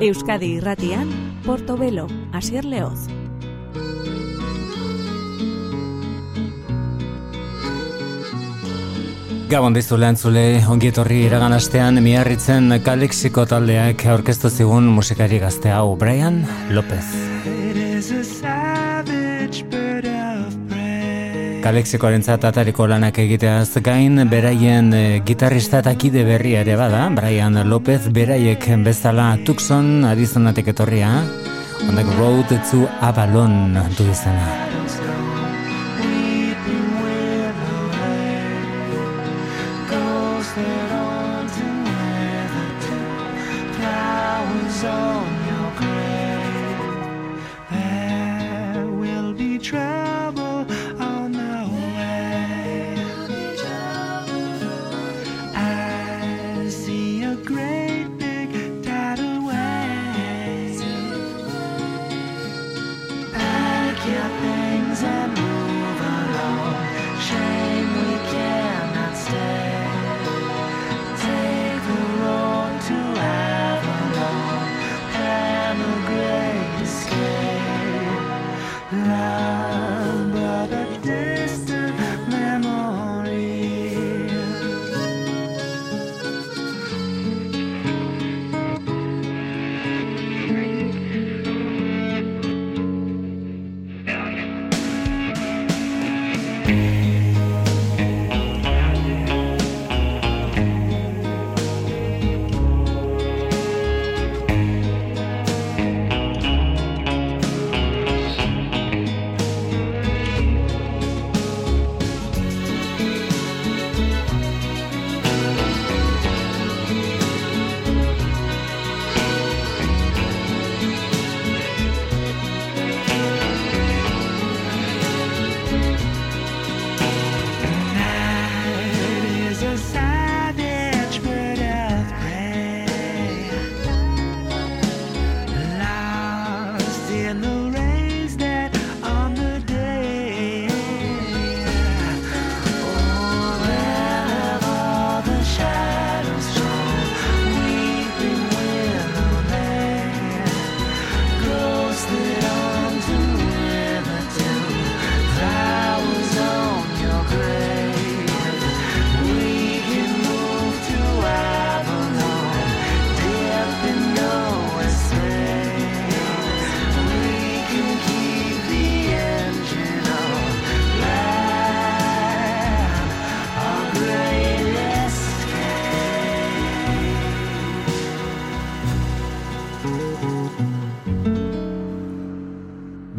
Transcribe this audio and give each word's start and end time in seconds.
Euskadi 0.00 0.56
Irratian, 0.56 1.08
Portobelo, 1.46 2.08
Asier 2.32 2.64
Leoz. 2.64 3.06
Gabon 9.48 9.76
dizu 9.76 9.98
lehen 10.00 10.16
zule, 10.18 10.64
ongietorri 10.66 11.20
iragan 11.28 11.54
astean, 11.54 12.02
miarritzen 12.02 12.80
kalexiko 12.82 13.46
taldeak 13.46 14.02
aurkeztu 14.10 14.50
zigun 14.50 14.90
musikari 14.90 15.38
gazte 15.38 15.70
hau, 15.70 15.94
Brian 16.00 16.42
Lopez. 16.74 17.06
Kalexikoaren 21.64 22.20
atariko 22.28 22.84
lanak 22.84 23.16
egiteaz 23.22 23.80
gain, 23.80 24.20
beraien 24.28 24.92
e, 24.92 25.22
gitarrista 25.24 25.80
eta 25.80 25.94
kide 25.96 26.20
berria 26.28 26.60
ere 26.60 26.76
bada, 26.76 27.06
Brian 27.16 27.56
Lopez, 27.70 28.02
beraiek 28.12 28.68
bezala 28.84 29.38
Tucson, 29.46 30.04
Arizonatek 30.04 30.68
etorria, 30.74 31.24
on 31.88 31.96
road 32.18 32.52
to 32.70 32.84
Avalon 33.00 33.80
du 33.96 34.04
izena. 34.12 35.03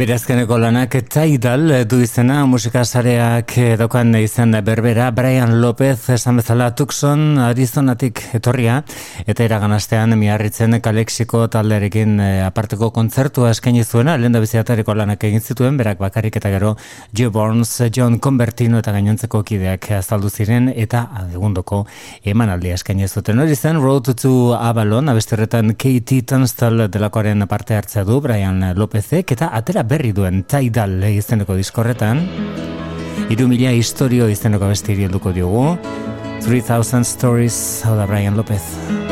Berazkeneko 0.06 0.60
lanak 0.62 0.94
taidal 1.10 1.72
du 1.90 1.98
izena 2.06 2.44
musikasareak 2.46 3.56
dokan 3.80 4.14
izan 4.20 4.54
berbera. 4.62 5.08
Brian 5.10 5.56
Lopez 5.64 6.12
esan 6.14 6.38
bezala 6.38 6.68
Tucson 6.78 7.40
Arizonatik 7.42 8.22
etorria 8.38 8.84
eta 9.26 9.46
iragan 9.46 9.74
astean 9.74 10.14
miarritzen 10.20 10.78
kalexiko 10.86 11.48
talderekin 11.50 12.20
eh, 12.22 12.46
aparteko 12.46 12.92
kontzertua 12.94 13.50
eskaini 13.56 13.84
zuena 13.84 14.18
lehen 14.22 14.36
da 14.36 14.42
biziatariko 14.44 14.94
lanak 14.94 15.24
egin 15.26 15.42
zituen 15.42 15.78
berak 15.78 15.98
bakarrik 16.00 16.38
eta 16.38 16.52
gero 16.54 16.76
Joe 17.18 17.32
Burns, 17.34 17.72
John 17.92 18.20
Convertino 18.20 18.80
eta 18.84 18.94
gainontzeko 18.94 19.42
kideak 19.44 19.90
azaldu 19.98 20.30
ziren 20.30 20.70
eta 20.76 21.08
adegundoko 21.24 21.86
emanaldi 22.24 22.74
eskaini 22.76 23.08
zuten. 23.08 23.40
Hori 23.40 23.56
zen 23.56 23.82
Road 23.82 24.14
to 24.22 24.54
Avalon 24.60 25.10
abestirretan 25.10 25.74
Katie 25.74 26.22
Tunstall 26.22 26.88
delakoaren 26.92 27.48
parte 27.50 27.76
hartzea 27.76 28.06
du 28.06 28.22
Brian 28.22 28.62
Lopezek 28.78 29.32
eta 29.38 29.50
atera 29.54 29.84
berri 29.84 30.14
duen 30.14 30.44
Tidal 30.44 31.02
izeneko 31.10 31.56
diskorretan 31.58 32.28
Iru 33.30 33.48
mila 33.50 33.72
historio 33.74 34.28
izeneko 34.30 34.70
bestiri 34.70 35.08
helduko 35.08 35.34
diogu. 35.34 35.66
3000 36.46 37.08
Stories 37.10 37.58
hau 37.88 37.96
da 37.98 38.06
Brian 38.06 38.38
Lopez 38.38 39.05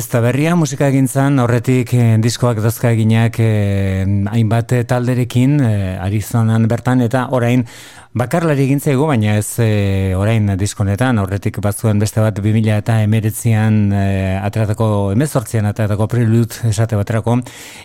Ez 0.00 0.06
da 0.08 0.22
berria 0.24 0.54
musika 0.56 0.86
egintzan, 0.88 1.34
horretik 1.42 1.90
eh, 1.92 2.14
diskoak 2.24 2.62
dozka 2.64 2.88
eginak 2.94 3.36
eh, 3.44 4.06
hainbat 4.32 4.72
talderekin 4.88 5.58
eh, 5.60 5.98
Arizonan 6.00 6.64
bertan 6.70 7.04
eta 7.04 7.26
orain 7.36 7.66
Bakarlari 8.10 8.64
egin 8.64 8.80
zaigu, 8.82 9.04
baina 9.06 9.36
ez 9.38 9.60
e, 9.62 10.14
orain 10.18 10.48
diskonetan, 10.58 11.20
aurretik 11.22 11.60
batzuen 11.62 12.00
beste 12.02 12.18
bat 12.18 12.34
2000 12.34 12.72
eta 12.80 12.96
emeretzian 13.04 13.76
e, 13.94 14.00
atratako, 14.34 15.12
emezortzian 15.14 15.68
atratako 15.70 16.08
prelut 16.10 16.56
esate 16.66 16.98
baterako, 16.98 17.36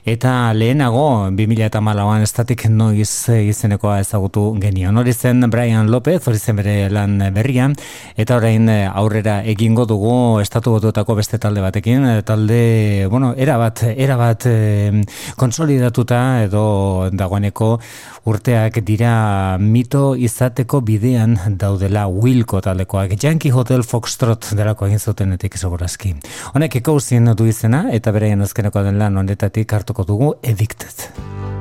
eta 0.10 0.32
lehenago 0.58 1.04
2000 1.30 1.68
eta 1.68 1.82
malauan 1.86 2.26
estatik 2.26 2.64
noiz 2.74 3.30
izenekoa 3.36 4.00
ezagutu 4.02 4.48
genion. 4.64 4.98
Hori 4.98 5.14
zen 5.14 5.46
Brian 5.54 5.92
Lopez, 5.94 6.24
hori 6.26 6.42
zen 6.42 6.58
bere 6.58 6.90
lan 6.90 7.22
berria, 7.38 7.70
eta 8.18 8.40
orain 8.42 8.66
aurrera 8.88 9.44
egingo 9.46 9.86
dugu 9.86 10.16
estatu 10.42 10.74
botutako 10.74 11.20
beste 11.22 11.38
talde 11.38 11.62
batekin, 11.62 12.10
talde, 12.26 13.06
bueno, 13.14 13.36
erabat, 13.38 13.86
erabat 13.94 14.50
e, 14.50 15.06
konsolidatuta 15.38 16.26
edo 16.50 16.66
dagoeneko 17.14 17.76
urteak 18.26 18.82
dira 18.82 19.14
mito 19.62 20.15
izateko 20.18 20.82
bidean 20.82 21.38
daudela 21.60 22.06
Wilco 22.08 22.62
talekoak 22.62 23.18
Yankee 23.24 23.52
Hotel 23.52 23.84
Foxtrot 23.84 24.54
delako 24.58 24.90
egin 24.90 25.00
zutenetik 25.00 25.58
segurazki. 25.58 26.16
Honek 26.54 26.80
ikauzien 26.82 27.34
du 27.36 27.50
izena 27.50 27.86
eta 27.92 28.12
bereien 28.16 28.42
azkeneko 28.42 28.84
den 28.84 29.00
lan 29.00 29.18
honetatik 29.18 29.74
hartuko 29.74 30.08
dugu 30.08 30.34
Addicted. 30.44 31.55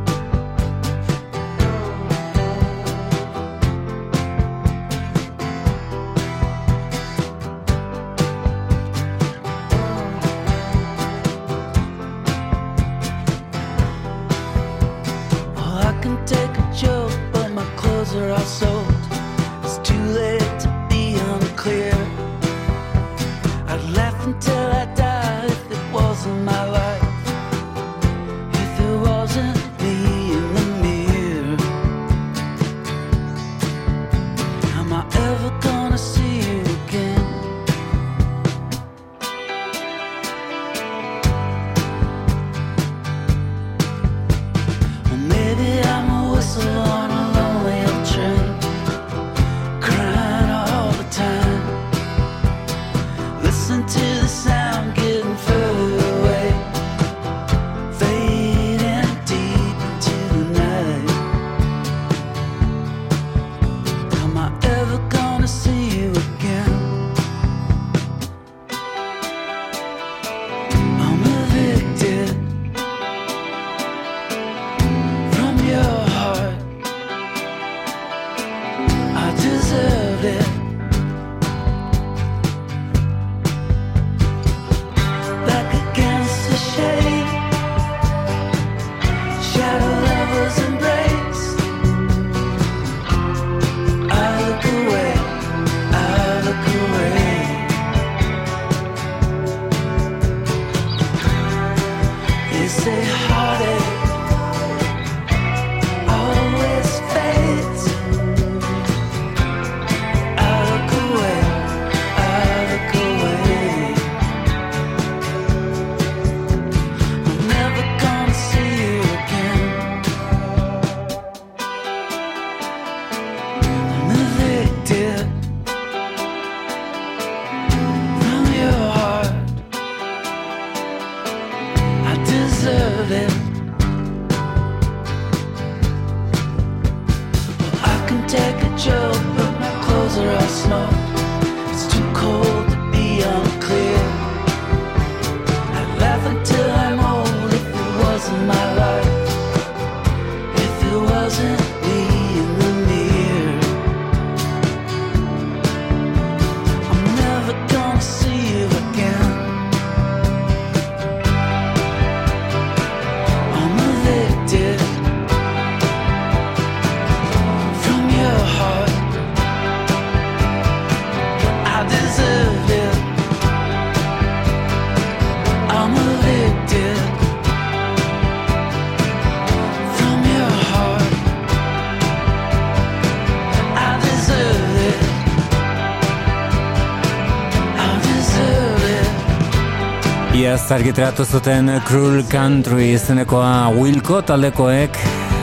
Argitratu 190.54 191.24
zuten 191.24 191.80
Cruel 191.84 192.22
Country 192.30 192.92
izenekoa 192.94 193.68
Wilco 193.74 194.20
taldekoek, 194.22 194.98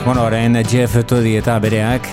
bueno, 0.06 0.24
orain 0.24 0.56
Jeff 0.64 0.96
Tudi 1.06 1.36
eta 1.36 1.58
bereak, 1.60 2.08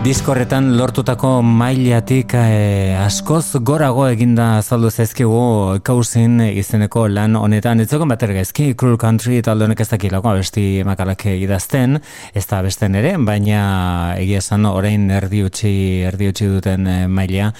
Diskorretan 0.00 0.78
lortutako 0.78 1.42
mailatik 1.44 2.32
eh, 2.32 2.96
askoz 2.96 3.58
gorago 3.60 4.06
eginda 4.08 4.46
azaldu 4.62 4.88
zaizkigu 4.88 5.40
kausin 5.84 6.38
izeneko 6.40 7.02
lan 7.12 7.36
honetan. 7.36 7.82
Itzokon 7.84 8.08
bat 8.08 8.24
ergaizki, 8.24 8.70
Cruel 8.80 8.96
Country 8.96 9.42
talde 9.44 9.66
honek 9.66 9.82
ez 9.84 9.90
dakilako 9.90 10.30
abesti 10.30 10.62
makalak 10.88 11.26
idazten, 11.34 11.98
ez 12.32 12.44
da 12.48 12.62
abesten 12.62 12.96
ere, 12.96 13.10
baina 13.28 14.14
egia 14.16 14.40
esan 14.40 14.64
orain 14.70 15.04
erdi 15.18 15.42
utzi, 15.44 15.74
erdi 16.08 16.30
utzi 16.32 16.48
duten 16.48 16.88
eh, 16.88 17.04
maila 17.04 17.50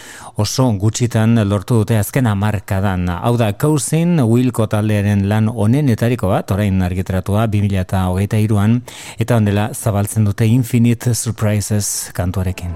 oso 0.40 0.70
gutxitan 0.80 1.42
lortu 1.44 1.82
dute 1.82 2.00
azken 2.00 2.30
amarkadan. 2.32 3.04
Hau 3.18 3.34
da, 3.36 3.50
kausin 3.52 4.16
Wilco 4.24 4.64
taldearen 4.64 5.26
lan 5.28 5.52
honenetariko 5.52 6.32
bat, 6.32 6.56
orain 6.56 6.80
argiteratua 6.88 7.44
2008an, 7.52 8.80
eta 9.20 9.36
ondela 9.36 9.68
zabaltzen 9.76 10.24
dute 10.24 10.48
Infinite 10.48 11.12
Surprises 11.12 12.08
kan 12.16 12.29
kantuarekin. 12.30 12.70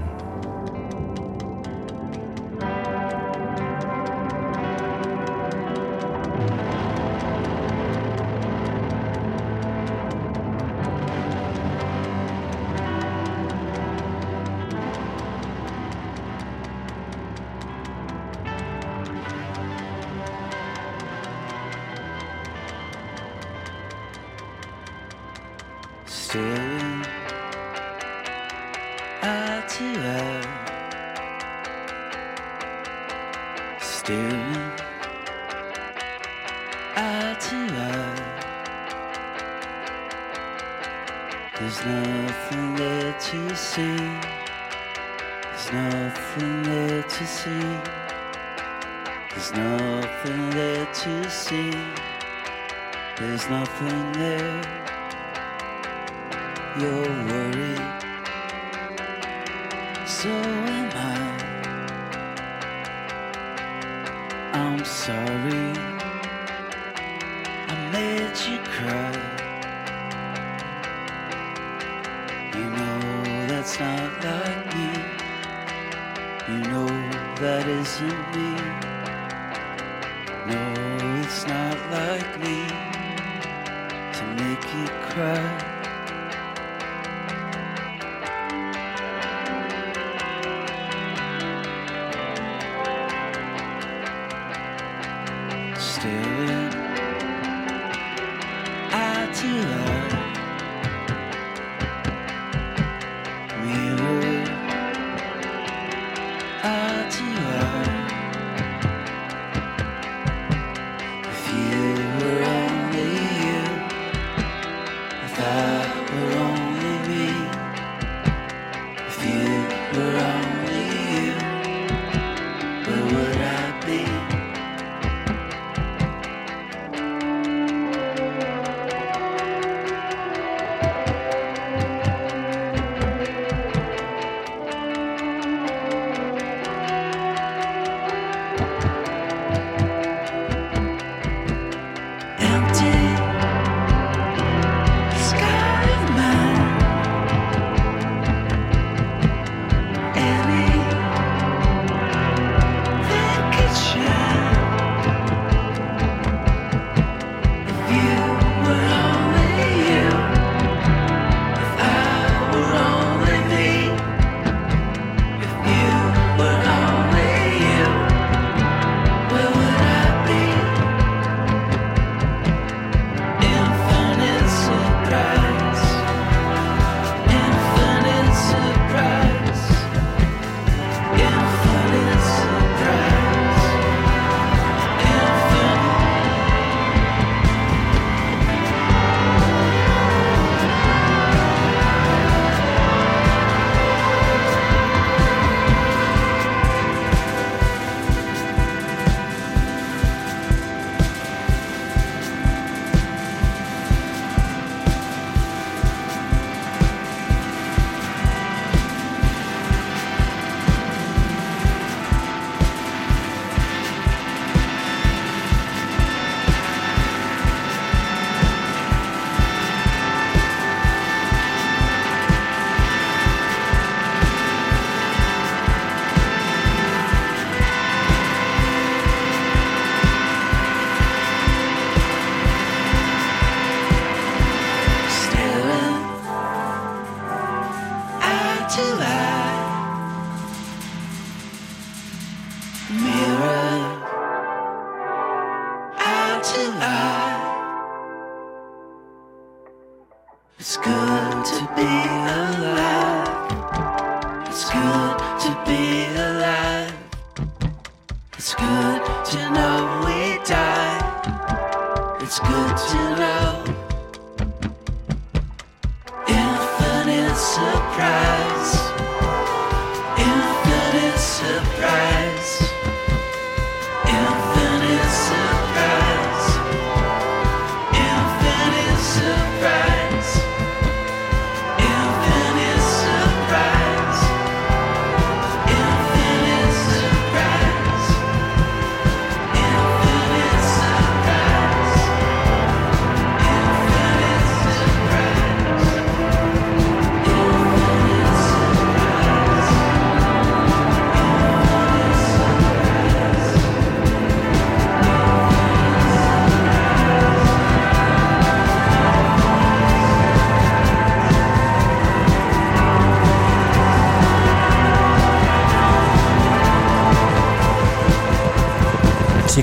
I 98.91 99.29
too. 99.33 99.84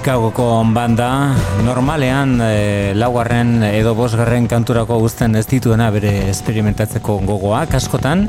Chicagoko 0.02 0.64
banda 0.74 1.30
normalean 1.62 2.32
e, 2.42 2.90
laugarren 2.98 3.62
edo 3.68 3.92
bosgarren 3.94 4.48
kanturako 4.50 4.96
guzten 4.98 5.38
ez 5.38 5.44
dituena 5.46 5.92
bere 5.94 6.10
esperimentatzeko 6.32 7.20
gogoak 7.28 7.76
askotan 7.78 8.24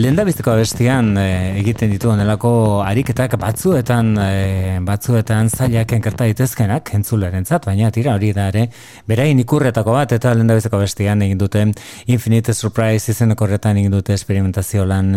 lehen 0.00 0.16
da 0.16 0.24
bizteko 0.24 0.54
bestian 0.60 1.16
eh, 1.18 1.58
egiten 1.60 1.90
ditu 1.90 2.12
onelako 2.12 2.52
ariketak 2.86 3.34
batzuetan 3.40 4.12
e, 4.22 4.28
batzuetan 4.86 5.50
zailak 5.50 5.92
enkerta 5.96 6.28
ditezkenak 6.30 6.92
entzuleren 6.94 7.44
zat, 7.44 7.66
baina 7.66 7.90
tira 7.90 8.14
hori 8.14 8.30
da 8.36 8.46
ere 8.52 8.68
berain 9.10 9.40
ikurretako 9.42 9.96
bat 9.98 10.14
eta 10.16 10.34
lehen 10.36 10.50
da 10.50 10.56
bizteko 10.58 10.78
bestian 10.84 11.24
egin 11.26 11.40
dute 11.40 11.64
Infinite 12.06 12.54
Surprise 12.54 13.10
izeneko 13.10 13.48
horretan 13.48 13.80
egin 13.82 13.92
dute 13.96 14.14
esperimentazio 14.14 14.86
lan 14.86 15.10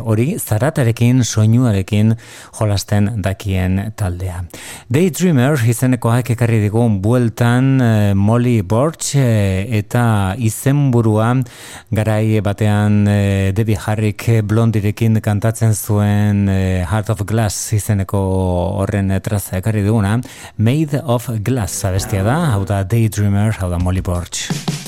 hori 0.00 0.38
zaratarekin, 0.38 1.22
soinuarekin 1.24 2.14
jolasten 2.58 3.10
dakien 3.22 3.80
taldea. 3.96 4.42
Daydream 4.88 5.34
Dreamer 5.34 5.58
izenekoak 5.66 6.28
ekarri 6.30 6.60
digun 6.62 7.00
bueltan 7.02 7.70
uh, 7.82 8.12
Molly 8.14 8.60
Borch 8.62 9.16
uh, 9.18 9.22
eta 9.78 10.04
izenburua 10.38 11.32
garai 11.90 12.38
batean 12.44 13.00
uh, 13.08 13.50
Debbie 13.56 13.78
Harrick 13.82 14.23
blondirekin 14.24 15.20
kantatzen 15.20 15.74
zuen 15.74 16.48
uh, 16.48 16.84
Heart 16.88 17.12
of 17.14 17.24
Glass 17.28 17.72
izeneko 17.76 18.20
horren 18.80 19.12
traza 19.22 19.58
ekarri 19.60 19.84
duguna 19.84 20.16
Made 20.56 21.02
of 21.04 21.28
Glass 21.44 21.84
abestia 21.84 22.24
da, 22.24 22.38
hau 22.54 22.64
da 22.68 22.82
Daydreamer, 22.84 23.52
hau 23.60 23.70
da 23.70 23.78
Molly 23.82 24.04
Borch. 24.04 24.83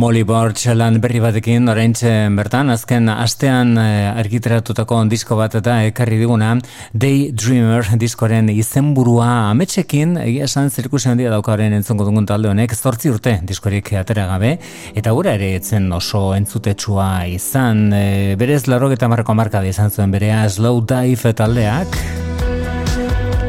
Molly 0.00 0.22
Borch 0.24 0.62
lan 0.72 0.94
berri 1.02 1.18
batekin 1.20 1.68
orain 1.68 1.92
bertan, 2.32 2.70
azken 2.72 3.10
astean 3.12 3.74
eh, 3.76 4.08
argiteratutako 4.08 5.02
disko 5.12 5.36
bat 5.36 5.58
eta 5.58 5.74
ekarri 5.90 6.16
diguna 6.22 6.54
Daydreamer 6.94 7.90
diskoren 8.00 8.48
izenburua 8.48 9.50
ametsekin, 9.50 10.16
egia 10.22 10.48
esan 10.48 10.70
zirkusen 10.70 11.12
handia 11.12 11.34
daukaren 11.34 11.76
entzongo 11.76 12.08
dugun 12.08 12.24
talde 12.24 12.48
honek, 12.48 12.72
zortzi 12.72 13.12
urte 13.12 13.36
diskorik 13.44 13.92
atera 14.00 14.24
gabe, 14.30 14.54
eta 14.96 15.12
gura 15.12 15.36
ere 15.36 15.52
etzen 15.58 15.92
oso 15.92 16.30
entzutetsua 16.38 17.10
izan, 17.36 17.90
e, 17.92 18.34
berez 18.40 18.64
larrogeta 18.72 19.12
marrako 19.12 19.36
marka 19.36 19.60
izan 19.68 19.92
zuen 19.92 20.16
berea 20.16 20.46
Slow 20.48 20.80
Dive 20.80 21.36
taldeak. 21.36 22.29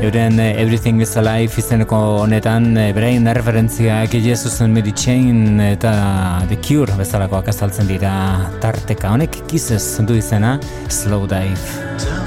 Euren 0.02 0.40
uh, 0.40 0.58
Everything 0.58 1.00
is 1.02 1.14
Alive 1.16 1.54
izeneko 1.62 1.98
honetan 2.24 2.72
uh, 2.74 2.88
berain 2.96 3.28
referentzia 3.38 4.00
Jesus 4.10 4.60
and 4.62 4.74
Mary 4.74 4.92
Chain 4.92 5.60
eta 5.62 6.42
The 6.50 6.58
Cure 6.58 6.98
bezalakoak 6.98 7.54
azaltzen 7.54 7.86
dira 7.86 8.50
tarteka 8.64 9.14
honek 9.14 9.44
kisses 9.48 10.00
du 10.02 10.18
izena 10.18 10.58
Slow 10.90 11.28
Dive. 11.30 12.21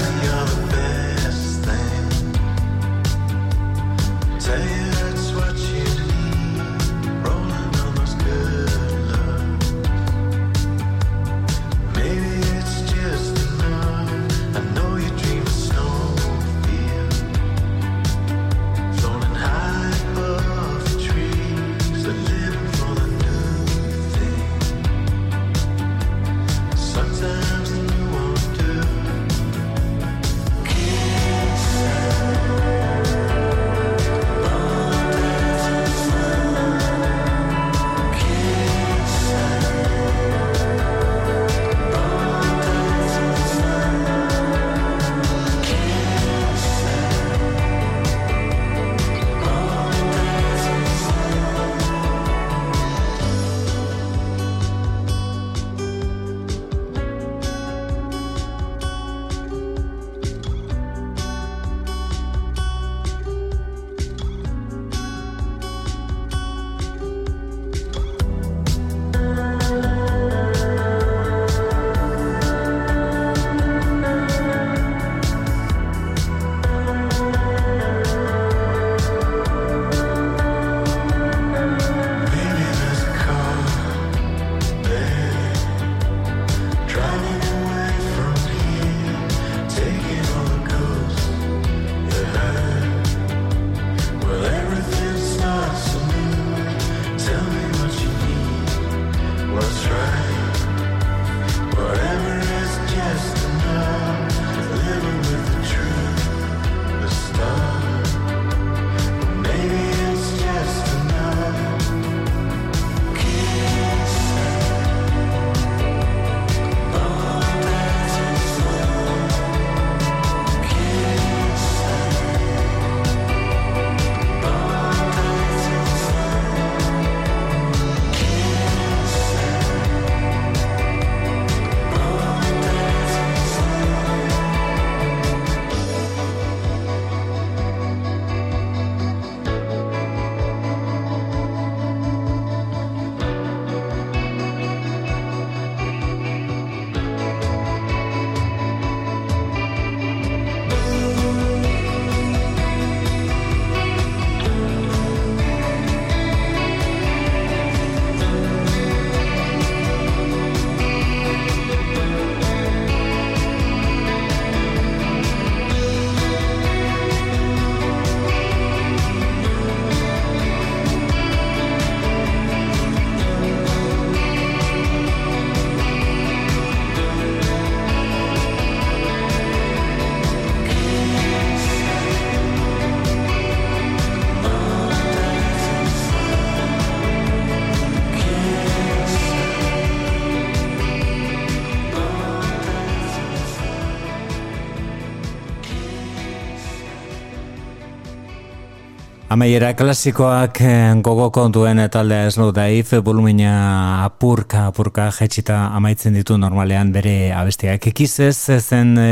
Amaiera 199.35 199.73
klasikoak 199.75 200.61
eh, 200.63 200.93
gogoko 201.03 201.41
duen 201.51 201.81
taldea 201.91 202.29
eslo 202.29 202.53
daif, 202.55 202.93
volumina 203.03 204.05
apurka, 204.05 204.61
apurka 204.69 205.09
jetxita 205.11 205.57
amaitzen 205.75 206.15
ditu 206.15 206.37
normalean 206.39 206.93
bere 206.95 207.33
abestiak. 207.35 207.89
Ekizez 207.91 208.61
zen 208.61 208.93
e, 208.95 209.09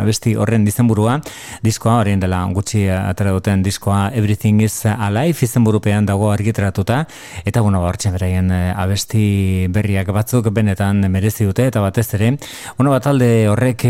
abesti 0.00 0.34
horren 0.34 0.66
dizenburua, 0.66 1.20
diskoa 1.62 2.00
horien 2.00 2.20
dela 2.20 2.40
gutxi 2.50 2.88
atara 2.90 3.30
duten 3.36 3.62
diskoa 3.62 4.10
Everything 4.18 4.60
is 4.64 4.82
Alive 4.86 5.46
izenburupean 5.46 6.06
dago 6.06 6.30
argitratuta, 6.32 7.04
eta 7.46 7.62
bueno, 7.62 7.82
hortzen 7.86 8.16
beraien 8.16 8.50
eh, 8.50 8.72
abesti 8.74 9.68
berriak 9.70 10.10
batzuk 10.14 10.50
benetan 10.54 11.04
merezi 11.10 11.46
dute, 11.46 11.68
eta 11.70 11.80
batez 11.80 12.08
ere, 12.18 12.32
bueno, 12.78 12.90
bat 12.90 13.06
alde 13.06 13.30
horrek 13.48 13.86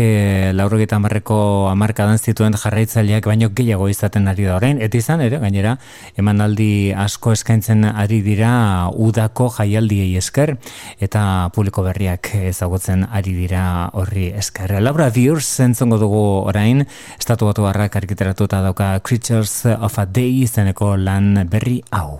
laurogeita 0.53 0.99
marreko 1.01 1.39
amarkadan 1.71 2.21
zituen 2.21 2.53
jarraitzaileak 2.61 3.25
baino 3.25 3.49
gehiago 3.49 3.89
izaten 3.89 4.29
ari 4.29 4.45
da 4.45 4.57
horrein, 4.59 4.81
eta 4.81 5.01
izan 5.01 5.25
ere, 5.25 5.41
gainera, 5.41 5.77
emanaldi 6.17 6.93
asko 6.93 7.33
eskaintzen 7.33 7.87
ari 7.89 8.21
dira 8.21 8.53
udako 8.93 9.49
jaialdiei 9.57 10.13
esker 10.21 10.55
eta 11.01 11.49
publiko 11.55 11.83
berriak 11.85 12.29
ezagutzen 12.53 13.07
ari 13.09 13.33
dira 13.33 13.89
horri 13.97 14.29
esker. 14.37 14.77
Laura 14.81 15.09
Viers 15.13 15.47
zentzongo 15.57 15.97
dugu 16.01 16.23
orain, 16.45 16.85
estatu 17.17 17.49
batu 17.49 17.62
kanadiarrak 17.63 17.95
arkitekturatuta 17.95 18.61
dauka 18.61 18.99
Creatures 18.99 19.65
of 19.65 19.97
a 19.97 20.05
Day 20.05 20.43
izeneko 20.43 20.95
lan 20.97 21.47
berri 21.47 21.81
hau. 21.91 22.19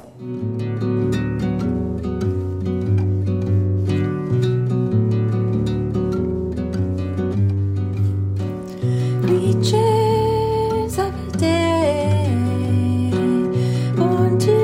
Creatures 9.24 10.98
of 11.00 11.12
a 11.12 11.38
day 11.38 13.12
born 13.98 14.40
to 14.40 14.58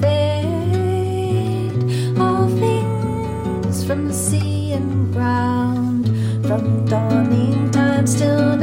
fade 0.00 1.76
all 2.18 2.48
things 2.56 3.84
from 3.84 4.08
the 4.08 4.14
sea 4.14 4.72
and 4.72 5.12
ground 5.12 6.08
from 6.46 6.86
dawning 6.86 7.70
time 7.70 8.06
still 8.06 8.57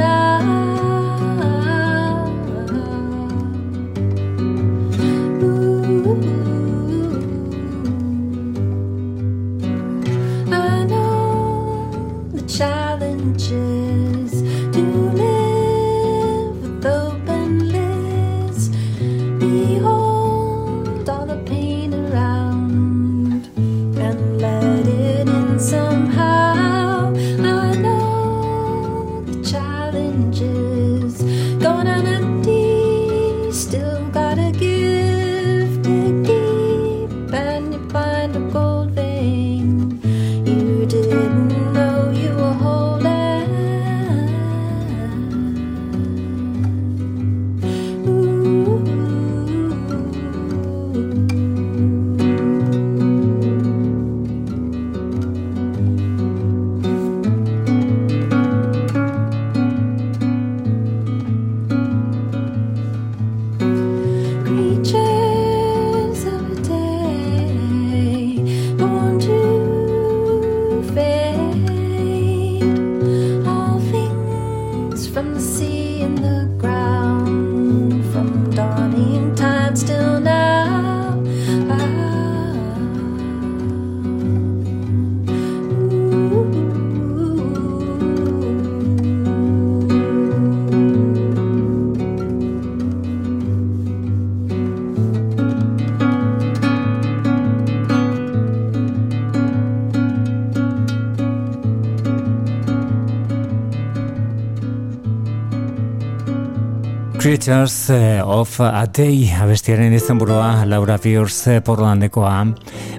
eh, 107.26 108.22
of 108.24 108.60
a 108.60 108.86
Day 108.86 109.26
abestiaren 109.34 109.92
izan 109.92 110.18
burua 110.18 110.64
Laura 110.64 110.94
Pierce 110.98 111.56
eh, 111.56 111.60
porlandekoa 111.60 112.44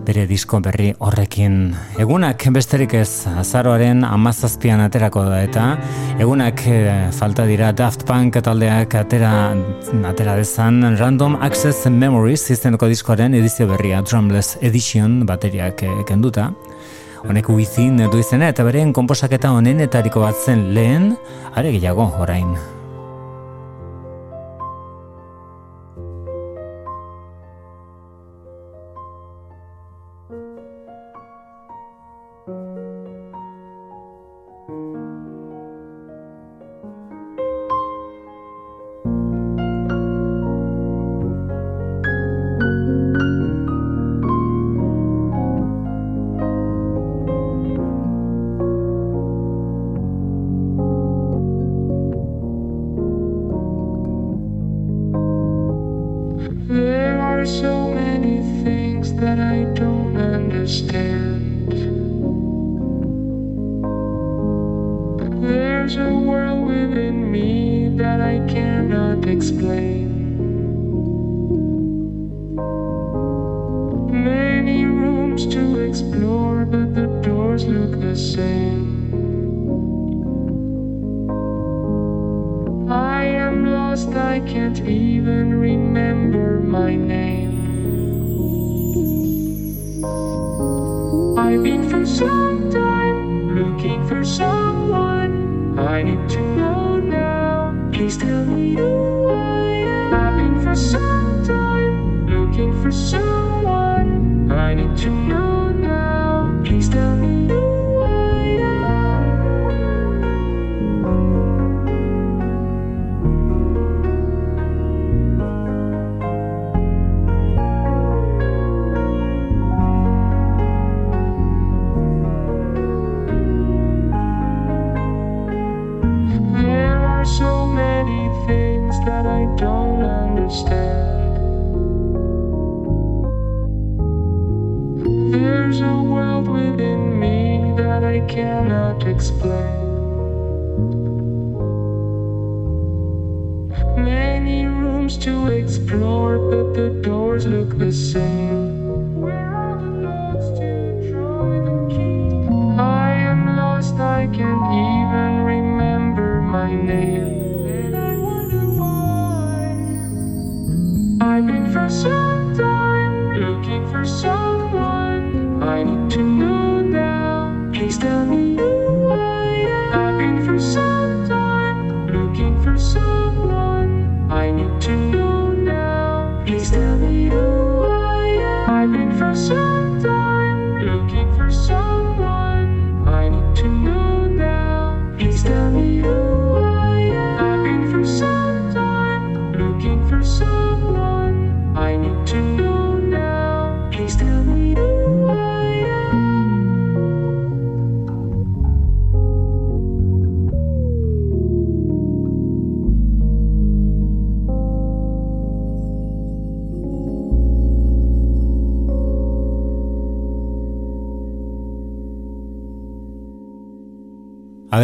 bere 0.04 0.26
disko 0.28 0.60
berri 0.60 0.90
horrekin 1.00 1.74
egunak 1.96 2.44
besterik 2.52 2.94
ez 3.00 3.24
azaroaren 3.40 4.04
amazazpian 4.04 4.84
aterako 4.84 5.24
da 5.30 5.40
eta 5.46 5.66
egunak 6.20 6.60
eh, 6.68 7.08
falta 7.16 7.46
dira 7.48 7.72
Daft 7.72 8.04
Punk 8.04 8.42
taldeak 8.44 8.96
atera, 9.00 9.56
atera 10.12 10.36
dezan 10.36 10.84
Random 10.98 11.40
Access 11.42 11.88
Memories 11.88 12.50
izeneko 12.52 12.92
diskoaren 12.92 13.34
edizio 13.34 13.68
berria 13.68 14.02
Drumless 14.02 14.58
Edition 14.62 15.22
bateriak 15.26 15.86
kenduta 16.08 16.52
Honek 17.24 17.48
uizin 17.50 18.04
du 18.12 18.20
izena 18.20 18.52
eta 18.52 18.68
beren 18.68 18.92
komposaketa 18.94 19.56
honenetariko 19.56 20.28
bat 20.28 20.36
zen 20.46 20.74
lehen, 20.76 21.16
are 21.56 21.72
gehiago 21.72 22.12
orain. 22.20 22.77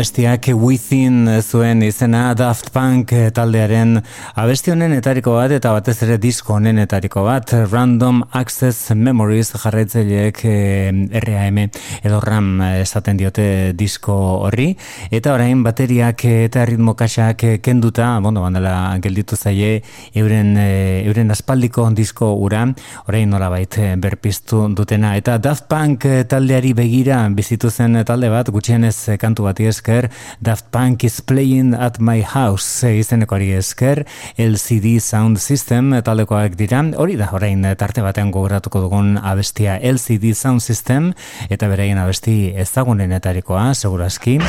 Abestiak 0.03 0.49
Within 0.59 1.29
zuen 1.39 1.79
izena 1.85 2.33
Daft 2.35 2.73
Punk 2.75 3.13
taldearen 3.31 4.01
abesti 4.35 4.73
honen 4.73 4.91
etariko 4.97 5.37
bat 5.37 5.53
eta 5.55 5.71
batez 5.71 5.95
ere 6.03 6.17
disko 6.19 6.57
honen 6.57 6.81
etariko 6.81 7.21
bat 7.23 7.53
Random 7.71 8.19
Access 8.35 8.91
Memories 8.99 9.53
jarraitzaileek 9.61 10.41
eh, 10.43 11.21
RAM 11.23 11.61
edo 11.63 12.19
RAM 12.19 12.49
esaten 12.81 13.21
diote 13.21 13.45
disko 13.79 14.17
horri. 14.49 14.73
Eta 15.07 15.37
orain 15.37 15.61
bateriak 15.63 16.25
eta 16.33 16.65
ritmo 16.67 16.97
kaxak 16.99 17.47
kenduta, 17.63 18.17
bueno, 18.19 18.43
bandela 18.43 18.97
gelditu 18.99 19.39
zaie 19.39 19.85
euren, 20.19 20.51
eh, 20.57 21.05
euren 21.07 21.31
aspaldiko 21.31 21.87
disko 21.95 22.33
ura. 22.43 22.65
Orain 23.07 23.31
nola 23.31 23.47
bait 23.55 23.79
berpiztu 24.03 24.65
dutena. 24.75 25.15
Eta 25.15 25.39
Daft 25.39 25.69
Punk 25.71 26.09
taldeari 26.27 26.75
begira 26.75 27.23
bizitu 27.31 27.71
zen 27.71 28.03
talde 28.03 28.27
bat 28.35 28.51
gutxienez 28.51 29.15
kantu 29.23 29.47
bat 29.47 29.63
esker, 29.63 29.92
Daft 30.43 30.71
Punk 30.71 31.03
is 31.03 31.21
playing 31.21 31.73
at 31.73 31.99
my 31.99 32.21
house 32.21 32.89
izeneko 32.89 33.37
hori 33.37 33.51
esker, 33.57 34.03
LCD 34.37 34.97
Sound 35.01 35.39
System 35.41 35.93
taldekoak 36.05 36.57
dira, 36.59 36.81
hori 36.97 37.17
da 37.19 37.29
orain 37.35 37.65
tarte 37.79 38.03
batean 38.05 38.31
gogoratuko 38.33 38.83
dugun 38.85 39.15
abestia 39.17 39.77
LCD 39.79 40.33
Sound 40.33 40.61
System, 40.65 41.13
eta 41.49 41.69
bereien 41.71 42.01
abesti 42.01 42.53
ezagunenetarikoa, 42.65 43.71
seguraski. 43.77 44.39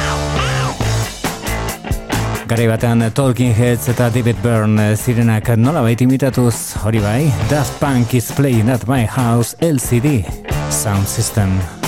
Gari 2.45 2.67
batean 2.69 3.01
Talking 3.17 3.55
Heads 3.57 3.89
eta 3.89 4.11
David 4.13 4.43
Byrne 4.45 4.91
zirenak 4.97 5.49
nola 5.57 5.81
baita 5.87 6.05
imitatuz 6.05 6.77
hori 6.85 7.01
bai, 7.01 7.23
Daft 7.49 7.81
Punk 7.81 8.15
is 8.15 8.29
playing 8.37 8.69
at 8.69 8.85
my 8.89 9.07
house 9.09 9.57
LCD 9.65 10.21
Sound 10.69 11.09
System. 11.09 11.84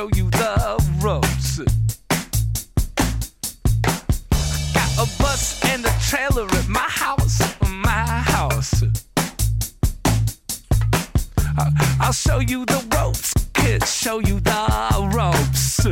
show 0.00 0.08
you 0.16 0.30
the 0.30 0.82
ropes. 1.02 1.58
Got 4.72 4.92
a 4.96 5.06
bus 5.20 5.62
and 5.66 5.84
a 5.84 5.92
trailer 6.08 6.46
at 6.46 6.68
my 6.68 6.88
house, 6.88 7.38
my 7.68 8.06
house. 8.34 8.82
I'll 12.00 12.12
show 12.12 12.38
you 12.38 12.64
the 12.64 12.82
ropes, 12.96 13.34
kid, 13.52 13.86
show 13.86 14.20
you 14.20 14.40
the 14.40 15.10
ropes. 15.14 15.84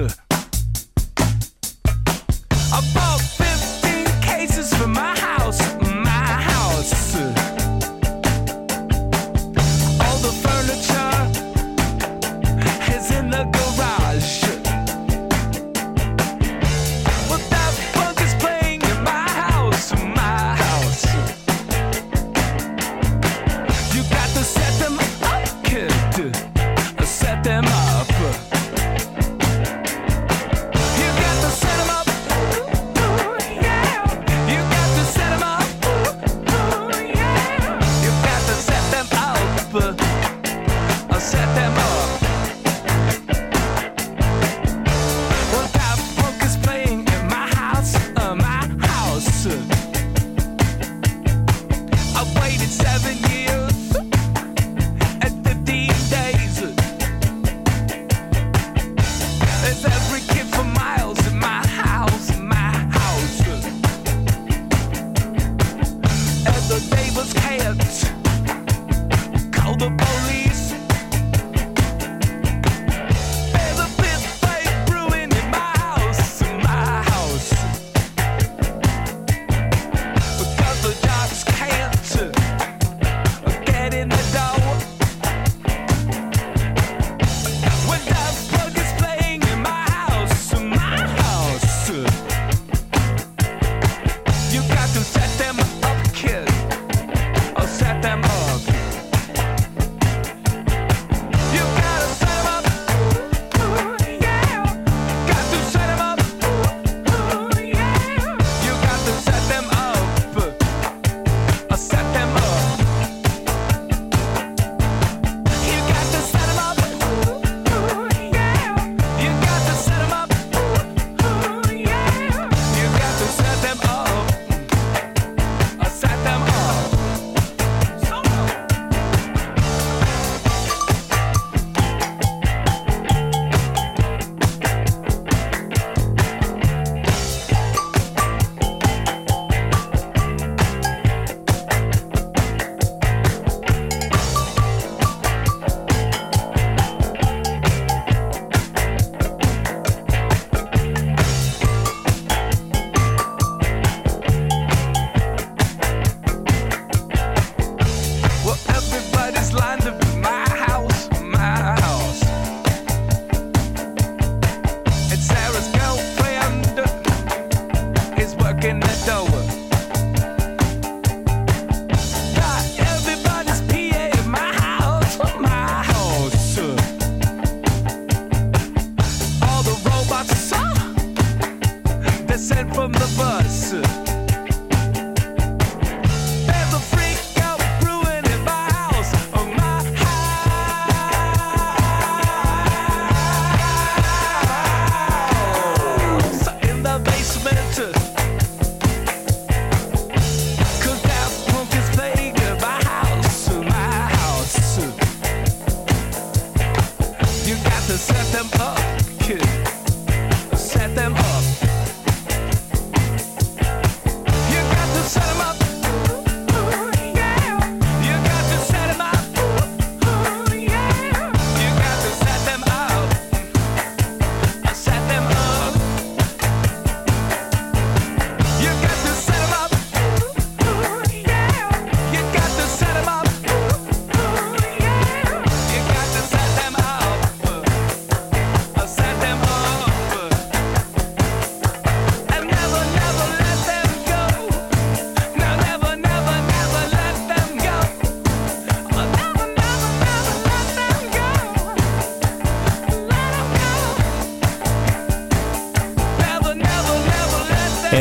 I 2.72 2.80
bought 2.94 3.20
15 3.20 4.06
cases 4.22 4.72
for 4.72 4.88
my 4.88 5.17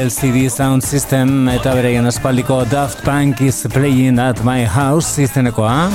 LCD 0.08 0.48
Sound 0.48 0.86
System 0.88 1.50
eta 1.52 1.74
bereien 1.76 2.08
espaldiko 2.08 2.62
Daft 2.72 3.02
Punk 3.04 3.42
is 3.44 3.66
playing 3.74 4.22
at 4.24 4.40
my 4.48 4.64
house 4.64 5.20
izenekoa. 5.20 5.90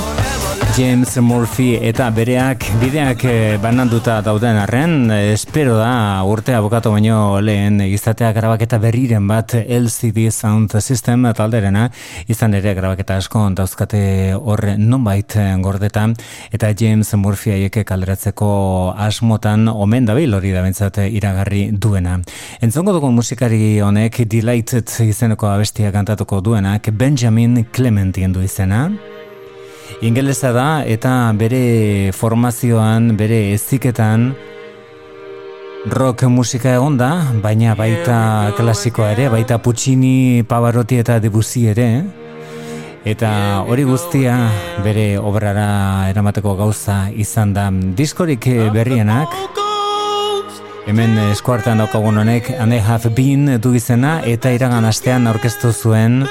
James 0.73 1.17
Murphy 1.21 1.75
eta 1.85 2.07
bereak 2.09 2.65
bideak 2.81 3.23
eh, 3.29 3.57
bananduta 3.61 4.15
dauden 4.25 4.57
arren, 4.57 5.11
espero 5.13 5.75
da 5.77 6.23
urte 6.25 6.55
abokatu 6.57 6.89
baino 6.89 7.37
lehen 7.45 7.77
izatea 7.85 8.31
grabaketa 8.33 8.79
berriren 8.81 9.27
bat 9.29 9.53
LCD 9.53 10.31
Sound 10.33 10.73
System 10.81 11.27
talderena, 11.37 11.83
izan 12.25 12.57
ere 12.57 12.73
grabaketa 12.73 13.19
asko 13.21 13.43
dauzkate 13.53 14.33
horre 14.33 14.73
nonbait 14.79 15.37
gordeta, 15.61 16.07
eta 16.49 16.73
James 16.73 17.13
Murphy 17.21 17.53
aieke 17.53 17.85
kalderatzeko 17.85 18.49
asmotan 18.97 19.69
omen 19.69 20.09
dabil 20.09 20.33
hori 20.33 20.55
da 20.57 20.65
bentsat 20.65 21.03
iragarri 21.05 21.67
duena. 21.71 22.17
Entzongo 22.63 22.93
dugu 22.95 23.09
musikari 23.11 23.81
honek 23.83 24.21
Delighted 24.31 24.87
izeneko 25.03 25.49
abestia 25.51 25.89
kantatuko 25.91 26.37
duenak 26.39 26.85
Benjamin 26.95 27.65
Clementien 27.75 28.31
du 28.31 28.39
izena. 28.39 28.85
Ingelesa 29.99 30.53
da 30.55 30.67
eta 30.87 31.11
bere 31.35 32.13
formazioan, 32.15 33.17
bere 33.19 33.51
eziketan 33.51 34.29
rock 35.91 36.23
musika 36.31 36.71
egon 36.77 36.95
da, 36.95 37.09
baina 37.43 37.75
baita 37.75 38.53
klasikoa 38.55 39.09
ere, 39.17 39.27
baita 39.33 39.57
Puccini, 39.59 40.45
Pavarotti 40.47 41.01
eta 41.03 41.19
Debussy 41.19 41.65
ere. 41.73 41.89
Eta 43.03 43.33
hori 43.67 43.83
guztia 43.83 44.37
bere 44.87 45.17
obrara 45.19 46.07
eramateko 46.13 46.55
gauza 46.63 47.09
izan 47.11 47.51
da 47.59 47.67
diskorik 47.99 48.47
berrienak. 48.71 49.62
Hemen 50.83 51.15
eskuartean 51.31 51.79
daukagun 51.79 52.17
honek 52.19 52.49
Ane 52.59 52.81
Have 52.83 53.09
Been 53.15 53.55
du 53.63 53.71
izena 53.77 54.17
eta 54.27 54.51
iragan 54.51 54.83
astean 54.83 55.29
aurkeztu 55.31 55.71
zuen 55.71 56.25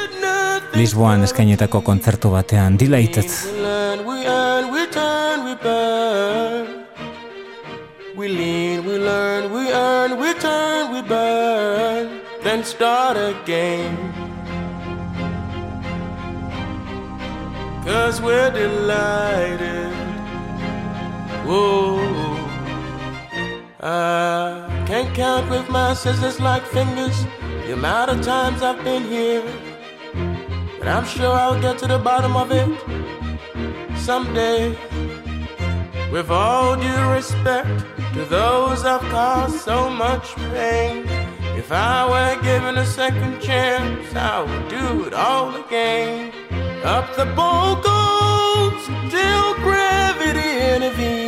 Lisboan 0.77 1.25
eskainetako 1.25 1.81
kontzertu 1.87 2.31
batean 2.35 2.77
Delighted. 2.77 3.33
We 8.15 8.29
lean, 8.29 8.85
we 8.87 8.99
learn, 8.99 9.51
we 9.51 9.73
earn, 9.73 10.19
we 10.21 10.35
turn, 10.35 10.93
we 10.93 11.01
burn, 11.03 12.21
then 12.45 12.63
start 12.63 13.17
again. 13.17 13.97
Cause 17.85 18.21
we're 18.21 18.53
delighted. 18.53 19.91
Whoa. 21.45 22.32
I 23.85 24.85
can't 24.87 25.13
count 25.13 25.51
with 25.51 25.69
my 25.69 25.93
scissors 25.95 26.39
like 26.39 26.65
fingers 26.67 27.25
the 27.67 27.73
amount 27.73 28.13
of 28.13 28.23
times 28.23 28.63
I've 28.63 28.85
been 28.85 29.03
here. 29.03 29.43
But 30.79 30.87
I'm 30.87 31.05
sure 31.05 31.33
I'll 31.33 31.61
get 31.61 31.79
to 31.79 31.89
the 31.89 31.99
bottom 31.99 32.37
of 32.37 32.53
it 32.53 33.99
someday. 33.99 34.77
With 36.13 36.31
all 36.31 36.77
due 36.77 37.11
respect 37.11 37.85
to 38.15 38.25
those 38.25 38.85
I've 38.85 39.01
caused 39.11 39.59
so 39.61 39.91
much 39.91 40.37
pain. 40.37 41.05
If 41.57 41.73
I 41.73 42.09
were 42.09 42.41
given 42.43 42.79
a 42.79 42.87
second 42.87 43.41
chance, 43.41 44.15
I 44.15 44.43
would 44.43 44.69
do 44.69 45.07
it 45.07 45.15
all 45.15 45.57
again. 45.57 46.33
Up 46.85 47.17
the 47.17 47.27
boat 47.27 47.83
goes 47.83 48.87
till 49.11 49.55
gravity 49.55 50.75
intervenes. 50.75 51.22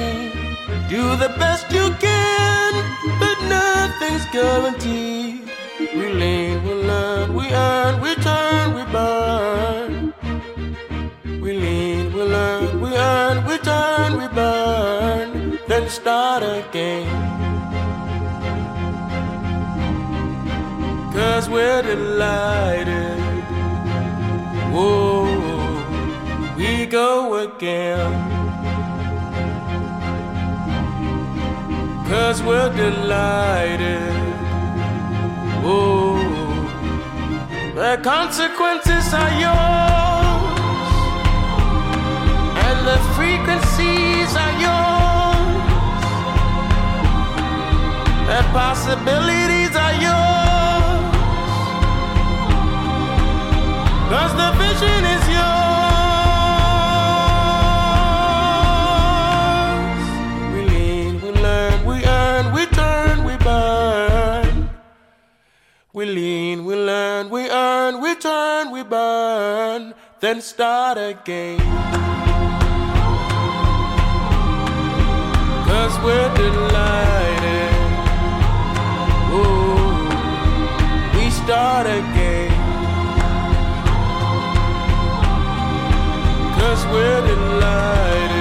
Do 0.89 1.17
the 1.17 1.31
best 1.39 1.73
you 1.73 1.91
can, 1.99 2.73
but 3.19 3.39
nothing's 3.49 4.27
guaranteed. 4.27 5.49
We 5.81 6.13
lean, 6.13 6.63
we 6.63 6.75
learn, 6.75 7.35
we 7.35 7.47
earn, 7.49 8.01
we 8.03 8.15
turn, 8.17 8.75
we 8.75 8.85
burn. 8.93 10.15
We 11.41 11.53
lean, 11.59 12.13
we 12.13 12.23
learn, 12.23 12.81
we 12.83 12.95
earn, 12.95 13.47
we 13.47 13.57
turn, 13.59 14.19
we 14.19 14.29
burn, 14.29 15.59
then 15.69 15.89
start 15.89 16.43
again. 16.43 17.09
Cause 21.15 21.49
we're 21.49 21.83
delighted. 21.83 23.19
Whoa, 24.71 25.25
we 26.59 26.85
go 26.87 27.37
again. 27.37 28.44
Cause 32.09 32.43
we're 32.43 32.71
delighted. 32.77 34.13
Oh, 35.65 36.21
the 37.75 37.99
consequences 38.03 39.15
are 39.15 39.33
yours, 39.45 40.61
and 42.67 42.79
the 42.87 42.99
frequencies 43.17 44.31
are 44.37 44.55
yours, 44.67 46.05
the 48.29 48.41
possibilities 48.53 49.75
are 49.75 49.97
yours. 50.07 50.45
Cause 54.11 54.33
the 54.37 54.51
vision 54.63 55.05
is 55.05 55.25
We 55.35 55.64
then 70.25 70.41
start 70.41 70.97
again. 70.97 71.59
Cause 75.69 75.95
we're 76.03 76.35
delighted. 76.35 77.75
Ooh, 79.37 80.09
we 81.15 81.29
start 81.29 81.87
again. 81.87 82.51
Cause 86.59 86.87
we're 86.87 87.27
delighted. 87.27 88.34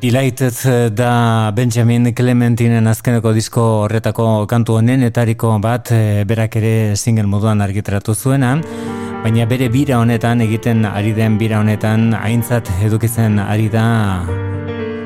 Delighted 0.00 0.54
eh, 0.64 0.90
da 0.94 1.50
Benjamin 1.50 2.14
Clementinen 2.14 2.86
azkeneko 2.86 3.32
disko 3.34 3.62
horretako 3.82 4.46
kantu 4.46 4.76
honenetariko 4.78 5.50
bat 5.58 5.90
eh, 5.90 6.22
berak 6.22 6.54
ere 6.60 6.94
single 6.94 7.26
moduan 7.26 7.58
argitaratu 7.60 8.14
zuena. 8.14 8.52
Baina 9.24 9.46
bere 9.50 9.66
bira 9.68 9.98
honetan 9.98 10.44
egiten 10.46 10.86
ari 10.86 11.10
den 11.16 11.34
bira 11.38 11.58
honetan 11.58 12.14
aintzat 12.14 12.70
edukitzen 12.86 13.40
ari 13.42 13.66
da. 13.68 14.22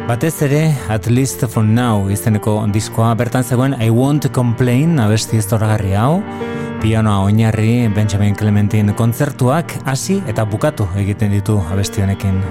Batez 0.08 0.42
ere 0.42 0.74
At 0.92 1.08
Least 1.08 1.46
For 1.48 1.64
Now 1.64 2.10
izeneko 2.12 2.60
diskoa. 2.68 3.14
Bertan 3.16 3.44
zegoen 3.48 3.78
I 3.80 3.88
Won't 3.88 4.28
Complain 4.34 5.00
abesti 5.00 5.38
ez 5.38 5.48
hau. 5.96 6.22
Pianoa 6.82 7.24
oinarri 7.24 7.88
Benjamin 7.88 8.34
Clementin 8.34 8.92
kontzertuak 8.92 9.72
hasi 9.86 10.22
eta 10.26 10.44
bukatu 10.44 10.86
egiten 10.98 11.30
ditu 11.30 11.62
abesti 11.72 12.02
honekin 12.02 12.42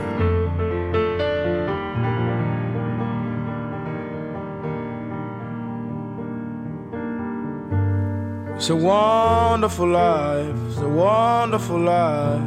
It's 8.61 8.69
a 8.69 8.75
wonderful 8.75 9.87
life, 9.87 10.55
it's 10.69 10.77
a 10.77 10.87
wonderful 10.87 11.79
life. 11.79 12.43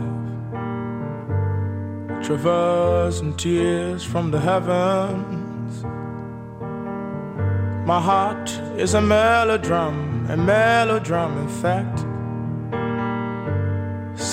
Traversing 2.24 3.34
tears 3.36 4.04
from 4.04 4.30
the 4.30 4.38
heavens. 4.38 5.82
My 7.84 8.00
heart 8.00 8.48
is 8.78 8.94
a 8.94 9.00
melodram, 9.00 10.30
a 10.30 10.36
melodram, 10.36 11.36
in 11.42 11.48
fact. 11.48 12.06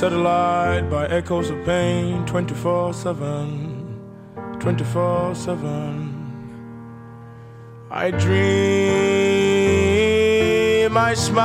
Alight 0.03 0.87
by 0.87 1.07
echoes 1.07 1.49
of 1.49 1.65
pain 1.65 2.23
24 2.27 2.93
7, 2.93 3.99
24 4.59 5.33
7. 5.33 6.11
I 7.89 8.11
dream 8.11 9.20
my 10.91 11.13
smile. 11.13 11.41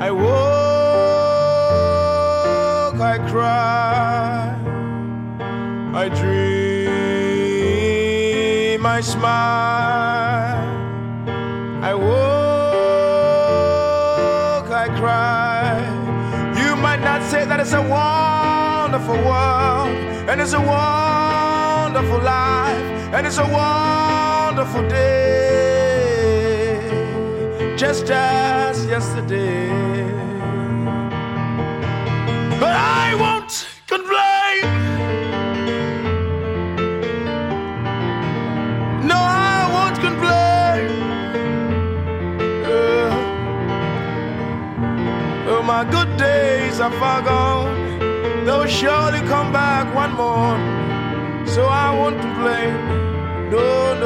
I 0.00 0.10
woke, 0.10 0.28
I 3.00 3.18
cry, 3.30 4.52
I 5.94 6.08
dream, 6.08 6.34
I 8.84 9.00
smile. 9.00 10.58
I 11.84 11.94
woke, 11.94 12.10
I 14.72 14.88
cry. 14.98 15.78
You 16.60 16.74
might 16.74 17.00
not 17.00 17.22
say 17.30 17.44
that 17.44 17.60
it's 17.60 17.74
a 17.74 17.82
wonderful 17.82 19.14
world, 19.14 19.88
and 20.28 20.40
it's 20.40 20.52
a 20.52 20.60
wonderful 20.60 22.18
life, 22.18 22.82
and 23.14 23.24
it's 23.24 23.38
a 23.38 23.46
wonderful 23.46 24.82
day 24.88 25.67
just 27.78 28.10
as 28.10 28.84
yesterday. 28.86 29.68
But 32.58 32.74
I 32.74 33.14
won't 33.14 33.68
complain. 33.86 34.62
No, 39.06 39.14
I 39.14 39.58
won't 39.74 39.98
complain. 40.06 40.88
Uh, 42.66 43.14
oh, 45.50 45.62
my 45.62 45.84
good 45.88 46.16
days 46.16 46.80
are 46.80 46.90
far 46.98 47.22
gone. 47.22 48.44
They'll 48.44 48.66
surely 48.66 49.20
come 49.28 49.52
back 49.52 49.86
one 49.94 50.14
more. 50.14 50.58
So 51.46 51.66
I 51.66 51.94
won't 51.96 52.20
complain. 52.20 52.74
No. 53.52 53.97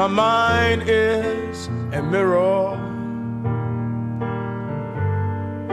My 0.00 0.06
mind 0.06 0.84
is 0.86 1.66
a 1.92 2.00
mirror, 2.00 2.72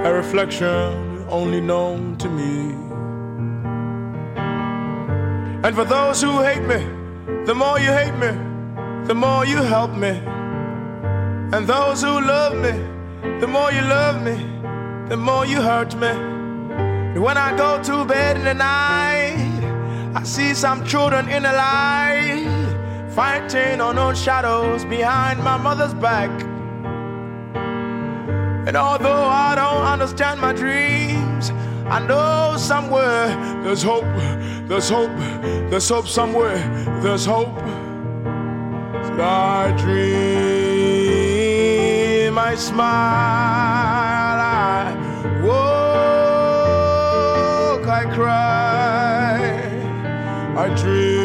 a 0.03 0.13
reflection 0.13 1.25
only 1.30 1.61
known 1.61 2.17
to 2.17 2.28
me. 2.28 2.75
And 5.65 5.73
for 5.73 5.86
those 5.86 6.21
who 6.21 6.41
hate 6.41 6.63
me, 6.63 6.86
the 7.45 7.55
more 7.55 7.80
you 7.80 7.93
hate 7.93 8.15
me, 8.15 8.32
the 9.07 9.15
more 9.15 9.45
you 9.45 9.63
help 9.63 9.91
me. 9.91 10.19
And 11.53 11.65
those 11.65 12.01
who 12.01 12.19
love 12.19 12.53
me, 12.57 12.75
the 13.39 13.47
more 13.47 13.71
you 13.71 13.80
love 13.80 14.21
me, 14.21 14.36
the 15.07 15.15
more 15.15 15.45
you 15.45 15.61
hurt 15.61 15.95
me. 15.95 16.09
And 16.09 17.23
when 17.23 17.38
I 17.38 17.55
go 17.55 17.82
to 17.82 18.03
bed 18.03 18.36
in 18.36 18.43
the 18.43 18.55
night, 18.55 19.61
I 20.17 20.23
see 20.23 20.53
some 20.53 20.86
children 20.86 21.30
in 21.30 21.43
the 21.43 21.53
light 21.53 22.57
fighting 23.18 23.82
unknown 23.82 24.15
shadows 24.15 24.86
behind 24.86 25.43
my 25.43 25.57
mother's 25.57 25.95
back. 25.95 26.30
And 28.68 28.78
although 28.78 29.26
I 29.47 29.55
don't 29.55 29.86
understand 29.95 30.39
my 30.39 30.53
dreams, 30.53 31.49
I 31.89 31.97
know 32.05 32.55
somewhere 32.59 33.30
there's 33.63 33.82
hope, 33.82 34.05
there's 34.70 34.88
hope, 34.88 35.09
there's 35.72 35.89
hope 35.89 36.07
somewhere, 36.07 36.59
there's 37.01 37.26
hope. 37.26 37.57
I 39.20 39.74
dream, 39.80 39.97
I 42.38 42.53
smile, 42.53 42.86
I 44.39 44.93
walk, 45.43 46.28
I 47.88 48.03
cry, 48.13 49.39
I 50.55 50.70
dream. 50.76 51.16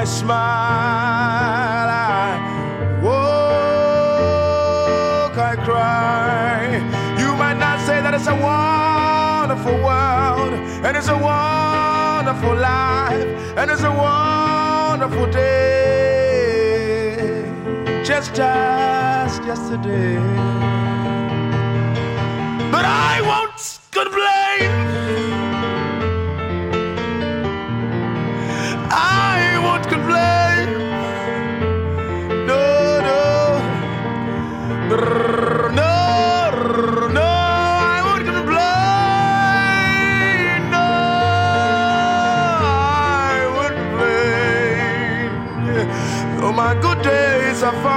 I 0.00 0.04
smile, 0.04 1.90
I 1.90 2.40
walk, 3.02 3.36
I 5.36 5.56
cry. 5.62 6.80
You 7.18 7.36
might 7.36 7.58
not 7.58 7.78
say 7.86 8.00
that 8.00 8.14
it's 8.14 8.26
a 8.26 8.34
wonderful 8.34 9.74
world, 9.74 10.54
and 10.86 10.96
it's 10.96 11.08
a 11.08 11.18
wonderful 11.18 12.56
life, 12.56 13.26
and 13.58 13.70
it's 13.70 13.82
a 13.82 13.92
wonderful 13.92 15.26
day, 15.30 15.92
just 18.02 18.38
as 18.40 19.38
yesterday. 19.40 20.16
But 22.72 22.86
I 22.86 23.20
won't 23.20 23.80
complain. 23.92 24.89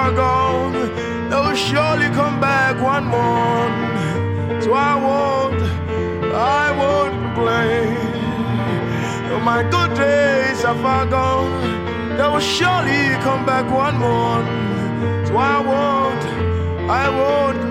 Are 0.04 0.12
gone, 0.12 0.74
they'll 1.30 1.56
surely 1.56 2.10
come 2.20 2.38
back 2.42 2.76
one 2.82 3.06
morning. 3.06 4.62
So 4.62 4.74
I 4.74 4.94
won't, 5.08 5.62
I 6.60 6.66
won't 6.82 7.14
complain. 7.24 7.96
Though 9.30 9.40
my 9.40 9.62
good 9.76 9.92
days 9.96 10.60
are 10.66 10.80
far 10.84 11.06
gone, 11.06 11.54
they 12.18 12.28
will 12.28 12.48
surely 12.58 13.04
come 13.28 13.46
back 13.46 13.66
one 13.72 13.98
morning. 13.98 15.26
So 15.28 15.38
I 15.38 15.58
won't. 15.70 16.24
I 17.04 17.06
won't 17.20 17.63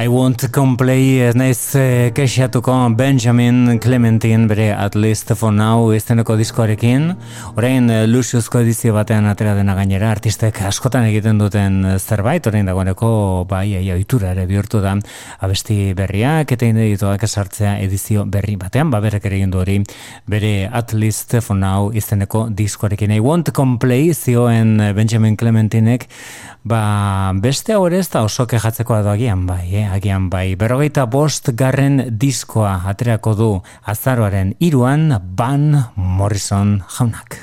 I 0.00 0.08
want 0.08 0.38
to 0.40 0.48
complain 0.48 1.20
ez 1.26 1.34
naiz 1.36 1.74
eh, 1.76 2.08
kexatuko 2.16 2.72
Benjamin 2.96 3.78
Clementine 3.78 4.46
bere 4.48 4.70
At 4.72 4.94
Least 4.96 5.34
For 5.36 5.52
Now 5.52 5.90
izteneko 5.92 6.38
diskoarekin. 6.40 7.10
Orain 7.60 7.90
eh, 7.92 8.06
Luciusko 8.08 8.62
edizio 8.64 8.94
batean 8.96 9.28
atera 9.28 9.52
dena 9.58 9.74
gainera 9.76 10.08
artistek 10.08 10.62
askotan 10.64 11.04
egiten 11.10 11.36
duten 11.42 11.84
zerbait 11.98 12.48
orain 12.48 12.70
dagoeneko 12.70 13.10
bai 13.50 13.74
aia 13.76 13.98
oitura 13.98 14.30
ere 14.32 14.46
bihurtu 14.48 14.80
da. 14.80 14.94
Abesti 15.44 15.92
berriak 15.98 16.56
eta 16.56 16.70
indedituak 16.72 17.28
esartzea 17.28 17.74
edizio 17.84 18.24
berri 18.24 18.56
batean 18.56 18.88
ba 18.88 19.02
berrek 19.04 19.28
ere 19.28 19.42
du 19.52 19.60
hori. 19.60 19.82
Bere 20.24 20.70
At 20.72 20.94
Least 20.94 21.36
For 21.42 21.58
Now 21.60 21.92
izteneko 21.92 22.46
diskoarekin. 22.48 23.12
I 23.12 23.20
want 23.20 23.50
to 23.50 23.52
complain 23.52 24.14
zioen 24.14 24.78
Benjamin 24.96 25.36
Clementinek 25.36 26.08
ba 26.64 27.32
beste 27.36 27.76
hor 27.76 27.92
ez 27.92 28.08
da 28.12 28.24
oso 28.24 28.46
kejatzekoa 28.46 29.02
doagian 29.04 29.46
bai 29.48 29.74
eh? 29.74 29.89
Agian 29.92 30.30
bai. 30.30 30.56
Berrogeita 30.56 31.06
bost 31.06 31.52
garren 31.54 32.02
diskoa 32.18 32.80
aterako 32.90 33.34
du 33.34 33.50
azaroaren 33.84 34.54
iruan 34.58 35.10
Van 35.36 35.92
Morrison 35.96 36.78
jaunak. 36.98 37.38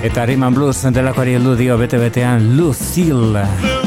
Eta 0.00 0.24
Riman 0.24 0.54
Blues 0.56 0.80
delakoari 0.96 1.36
heldu 1.36 1.58
dio 1.60 1.76
bete-betean 1.78 2.56
Lucille. 2.56 3.79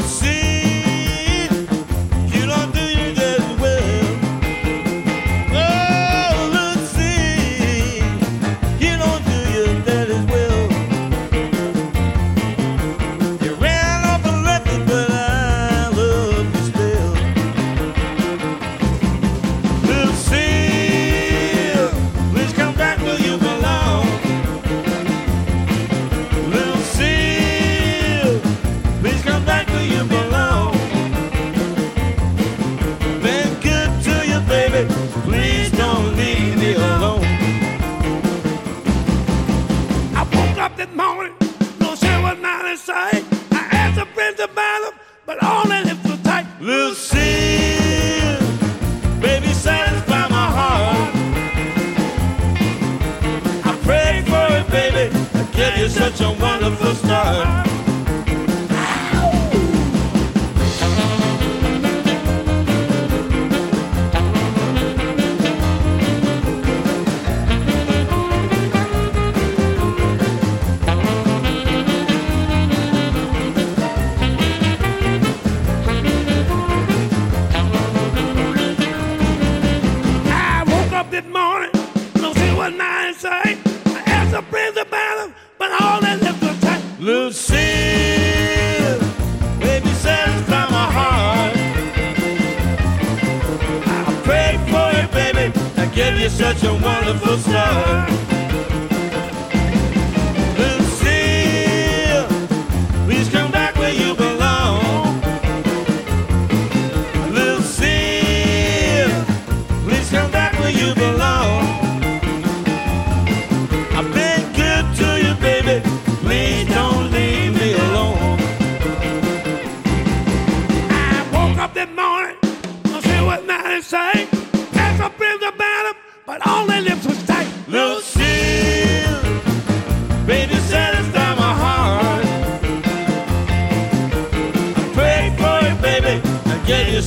you're 96.24 96.30
such 96.30 96.62
a 96.64 96.72
wonderful 96.72 97.36
star. 97.36 98.23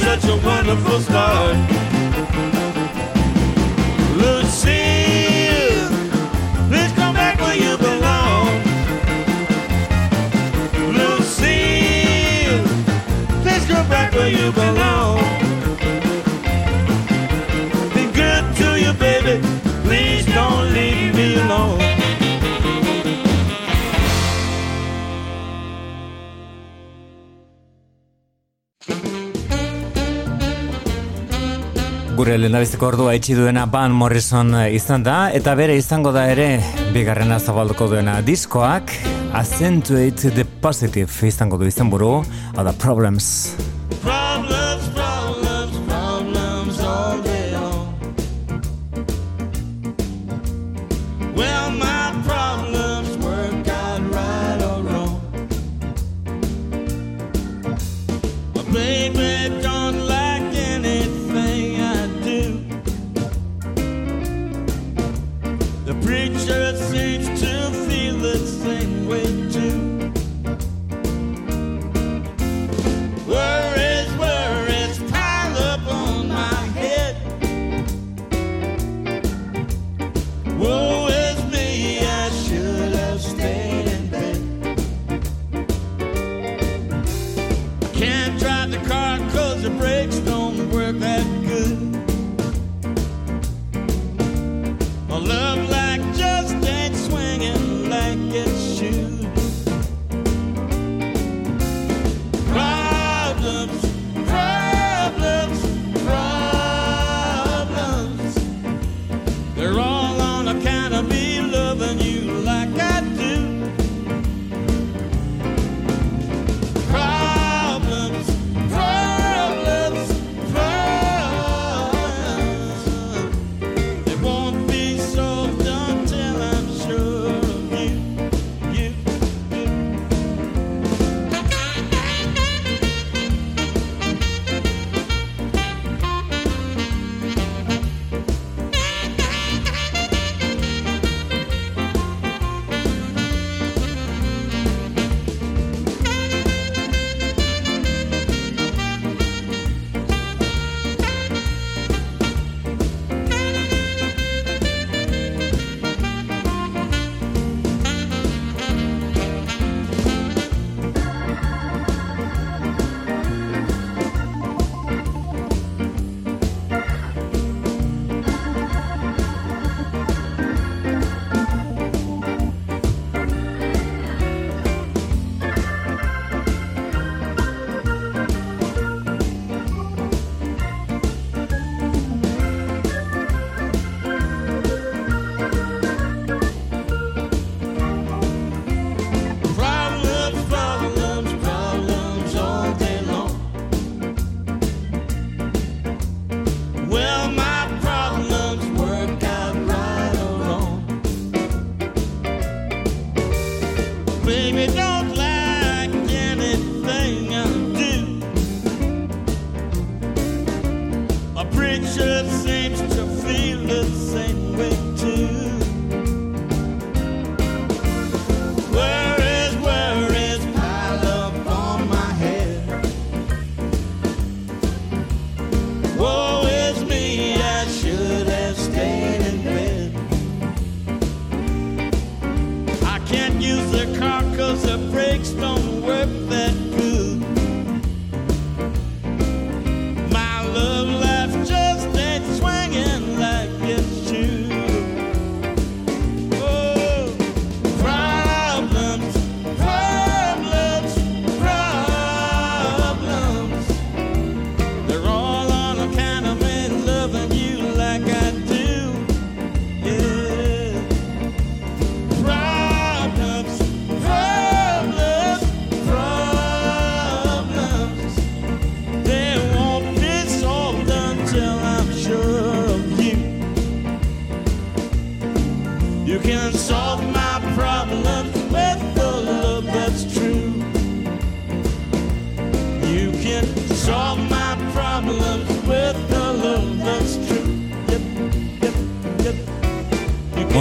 such 0.07 0.29
a 0.29 0.37
wonderful 0.37 1.01
start. 1.01 1.86
gure 32.27 32.41
lehendabiziko 32.41 32.89
ordua 32.89 33.13
itxi 33.15 33.37
duena 33.37 33.61
Van 33.71 33.93
Morrison 33.95 34.49
eh, 34.59 34.73
izan 34.75 35.05
da, 35.05 35.29
eta 35.31 35.53
bere 35.55 35.77
izango 35.79 36.11
da 36.11 36.25
ere 36.27 36.47
bigarrena 36.91 37.37
zabalduko 37.39 37.87
duena 37.93 38.17
diskoak. 38.19 38.91
Accentuate 39.31 40.35
the 40.35 40.43
Positive 40.59 41.31
izango 41.31 41.55
du 41.55 41.71
izenburu, 41.71 42.11
hau 42.57 42.67
da 42.67 42.75
Problems. 42.83 43.76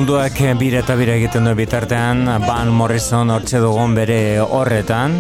munduak 0.07 0.38
bira 0.61 0.84
eta 0.84 0.94
bira 0.94 1.16
egiten 1.18 1.48
du 1.48 1.52
bitartean, 1.59 2.28
Van 2.44 2.68
Morrison 2.70 3.26
hortxe 3.34 3.59
dugun 3.59 3.96
bere 3.96 4.38
horretan. 4.38 5.16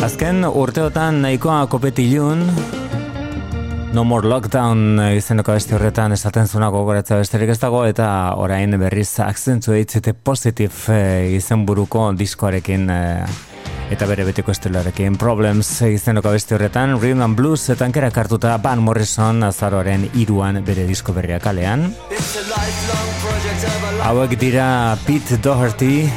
Azken 0.00 0.46
urteotan 0.48 1.18
nahikoa 1.20 1.66
kopetilun, 1.68 2.40
No 3.92 4.06
More 4.08 4.30
Lockdown 4.32 4.96
izeneko 5.18 5.52
beste 5.52 5.76
horretan 5.76 6.16
esaten 6.16 6.48
zuna 6.48 6.70
gogoratza 6.72 7.18
besterik 7.20 7.52
ez 7.52 7.58
dago 7.60 7.84
eta 7.84 8.06
orain 8.40 8.72
berriz 8.80 9.10
akzentu 9.20 9.76
eitzete 9.76 10.14
positif 10.14 10.88
e, 10.88 10.96
eh, 10.96 11.36
izenburuko 11.36 12.14
diskoarekin 12.16 12.88
e, 12.88 13.02
eta 13.92 14.08
bere 14.08 14.24
betiko 14.24 14.56
estelarekin 14.56 15.20
Problems 15.20 15.68
izeneko 15.84 16.32
beste 16.32 16.56
horretan 16.56 16.96
Rhythm 16.96 17.28
and 17.28 17.36
Blues 17.36 17.68
tankera 17.76 18.08
kartuta 18.10 18.56
Van 18.56 18.80
Morrison 18.80 19.44
azaroaren 19.52 20.08
iruan 20.14 20.64
bere 20.64 20.88
disko 20.88 21.12
berriak 21.12 21.52
alean 21.52 21.90
hauek 24.02 24.36
dira 24.38 24.98
Pete 25.06 25.38
Doherty 25.38 26.10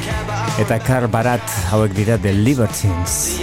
eta 0.58 0.78
Carl 0.78 1.08
Barat 1.08 1.42
hauek 1.70 1.94
dira 1.94 2.18
The 2.18 2.32
Libertines 2.32 3.40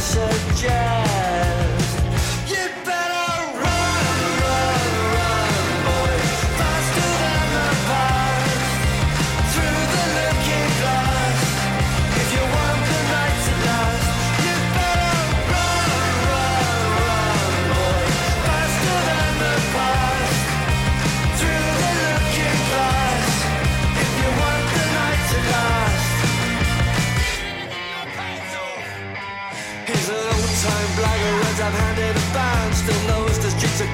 suggest. 0.00 1.19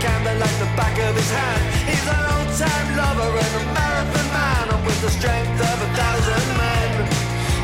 Gambling 0.07 0.39
like 0.39 0.57
the 0.63 0.71
back 0.79 0.95
of 1.07 1.13
his 1.21 1.31
hand. 1.39 1.63
He's 1.91 2.07
an 2.15 2.23
old 2.35 2.51
time 2.63 2.89
lover 3.01 3.31
and 3.45 3.53
a 3.61 3.63
marathon 3.77 4.29
man, 4.37 4.65
and 4.75 4.83
with 4.87 5.01
the 5.07 5.13
strength 5.19 5.59
of 5.71 5.77
a 5.87 5.89
thousand 5.99 6.47
men. 6.63 6.91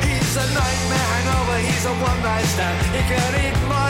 He's 0.07 0.33
a 0.45 0.47
nightmare 0.59 1.09
hangover, 1.13 1.59
he's 1.69 1.85
a 1.93 1.95
one 2.11 2.21
night 2.27 2.49
stand. 2.55 2.77
He 2.97 3.03
can 3.11 3.31
eat 3.45 3.59
more 3.71 3.82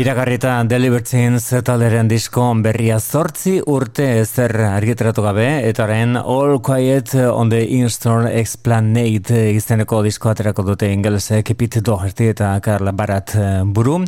Iragarrita 0.00 0.54
Delibertines 0.64 1.50
talderen 1.60 2.08
disko 2.08 2.46
berria 2.64 2.94
zortzi 2.96 3.58
urte 3.68 4.06
ezer 4.22 4.54
argiteratu 4.64 5.20
gabe, 5.20 5.44
eta 5.68 5.82
orain 5.84 6.16
All 6.16 6.54
Quiet 6.64 7.12
on 7.28 7.50
the 7.52 7.58
Instorm 7.76 8.24
Explanade 8.30 9.42
izeneko 9.52 9.98
disko 10.06 10.30
aterako 10.30 10.64
dute 10.70 10.88
ingelesek 10.88 11.52
Pete 11.52 11.82
Doherty 11.84 12.30
eta 12.32 12.54
Carla 12.64 12.94
Barat 12.96 13.34
buru. 13.76 13.98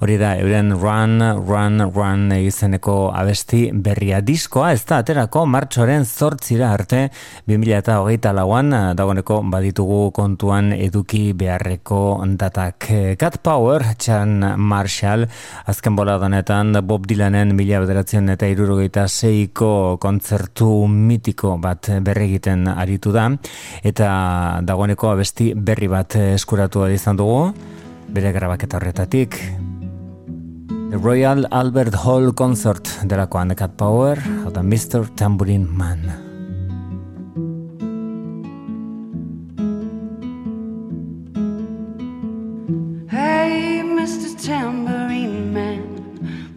Hori 0.00 0.16
da, 0.16 0.30
euren 0.40 0.72
Run, 0.72 1.20
Run, 1.44 1.84
Run 1.90 2.32
izeneko 2.38 2.96
abesti 3.12 3.66
berria 3.74 4.22
diskoa, 4.24 4.72
ez 4.72 4.86
da 4.88 5.02
aterako 5.04 5.44
martxoren 5.44 6.08
zortzira 6.08 6.72
arte 6.78 7.02
2000 7.52 7.76
eta 7.82 7.98
hogeita 8.00 8.32
lauan, 8.32 8.72
dagoeneko 8.96 9.42
baditugu 9.52 10.00
kontuan 10.16 10.72
eduki 10.78 11.34
beharreko 11.36 12.02
datak. 12.40 12.88
Cat 13.20 13.42
Power, 13.44 13.84
Chan 14.00 14.56
Marshall, 14.56 15.28
azken 15.66 15.96
bola 15.96 16.18
donetan 16.18 16.74
Bob 16.86 17.06
Dylanen 17.06 17.54
mila 17.56 17.80
bederatzen 17.82 18.28
eta 18.34 18.48
irurogeita 18.50 19.06
seiko 19.08 19.98
kontzertu 20.02 20.86
mitiko 20.86 21.56
bat 21.62 21.90
berregiten 22.02 22.68
aritu 22.68 23.12
da 23.12 23.28
eta 23.82 24.08
dagoeneko 24.62 25.12
abesti 25.12 25.52
berri 25.54 25.88
bat 25.88 26.16
eskuratu 26.22 26.86
izan 26.92 27.16
dugu 27.20 27.52
bere 28.12 28.32
grabaketa 28.32 28.76
horretatik 28.80 29.38
The 30.92 30.98
Royal 31.00 31.46
Albert 31.50 31.94
Hall 32.04 32.34
Concert 32.36 32.84
delakoan 33.08 33.54
Cat 33.56 33.78
Power 33.80 34.20
eta 34.48 34.60
Mr. 34.60 35.08
Tambourine 35.16 35.64
Man 35.64 36.04
Hey, 43.08 43.80
Mr. 43.80 44.36
Tambourine 44.36 44.91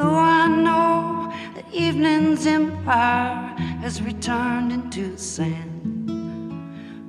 Though 0.00 0.16
I 0.16 0.46
know 0.48 1.30
the 1.54 1.76
evening's 1.76 2.46
empire 2.46 3.54
has 3.82 4.00
returned 4.00 4.72
into 4.72 5.18
sand, 5.18 6.08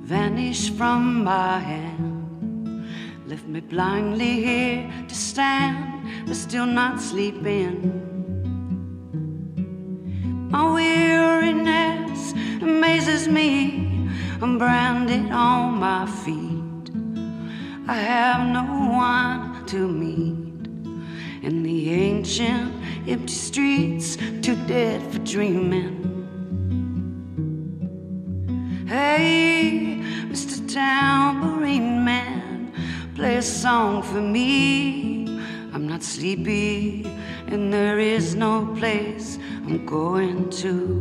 vanished 0.02 0.74
from 0.74 1.24
my 1.24 1.58
hand, 1.58 2.86
left 3.26 3.46
me 3.46 3.60
blindly 3.60 4.42
here 4.44 4.92
to 5.08 5.14
stand, 5.14 6.26
but 6.26 6.36
still 6.36 6.66
not 6.66 7.00
sleeping. 7.00 7.76
My 10.50 10.70
weariness 10.70 12.34
amazes 12.60 13.26
me. 13.26 14.10
I'm 14.42 14.58
branded 14.58 15.32
on 15.32 15.78
my 15.78 16.04
feet. 16.04 16.90
I 17.88 17.94
have 17.94 18.46
no 18.48 18.66
one 18.92 19.64
to 19.68 19.88
meet 19.88 20.42
in 21.42 21.62
the 21.62 21.90
ancient 21.90 22.81
empty 23.08 23.32
streets, 23.32 24.16
too 24.42 24.56
dead 24.66 25.02
for 25.12 25.18
dreaming. 25.20 25.98
Hey, 28.86 29.98
Mr. 30.28 30.72
Tambourine 30.72 32.04
Man, 32.04 32.72
play 33.14 33.36
a 33.36 33.42
song 33.42 34.02
for 34.02 34.20
me. 34.20 35.24
I'm 35.72 35.88
not 35.88 36.02
sleepy, 36.02 37.06
and 37.46 37.72
there 37.72 37.98
is 37.98 38.34
no 38.34 38.66
place 38.76 39.38
I'm 39.64 39.86
going 39.86 40.50
to. 40.62 41.00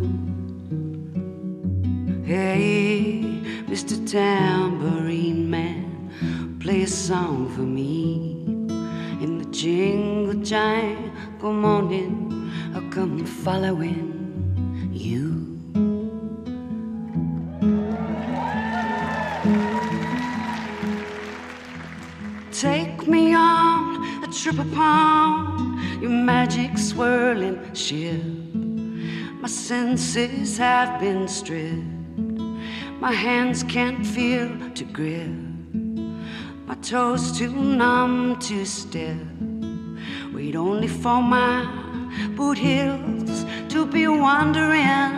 Hey, 2.25 3.41
Mr. 3.67 4.09
Tambourine 4.09 5.49
Man, 5.49 6.57
play 6.61 6.83
a 6.83 6.87
song 6.87 7.49
for 7.53 7.61
me. 7.61 8.43
In 9.21 9.37
the 9.37 9.45
jingle 9.51 10.41
jangle 10.41 11.11
morning, 11.49 12.51
I'll 12.75 12.87
come 12.91 13.25
following 13.25 14.89
you. 14.93 15.57
Take 22.51 23.07
me 23.07 23.33
on 23.33 24.23
a 24.23 24.27
trip 24.31 24.59
upon 24.59 25.99
your 25.99 26.11
magic 26.11 26.77
swirling 26.77 27.73
ship. 27.73 28.21
My 29.41 29.47
senses 29.47 30.59
have 30.59 30.99
been 30.99 31.27
stripped. 31.27 31.83
My 32.99 33.13
hands 33.13 33.63
can't 33.63 34.05
feel 34.05 34.49
to 34.75 34.83
grip. 34.83 35.31
My 36.67 36.75
toes 36.83 37.35
too 37.35 37.51
numb 37.51 38.37
to 38.41 38.63
step. 38.63 39.17
Only 40.41 40.87
for 40.87 41.21
my 41.21 41.65
boot 42.35 42.57
heels 42.57 43.45
to 43.69 43.85
be 43.85 44.07
wandering. 44.07 45.13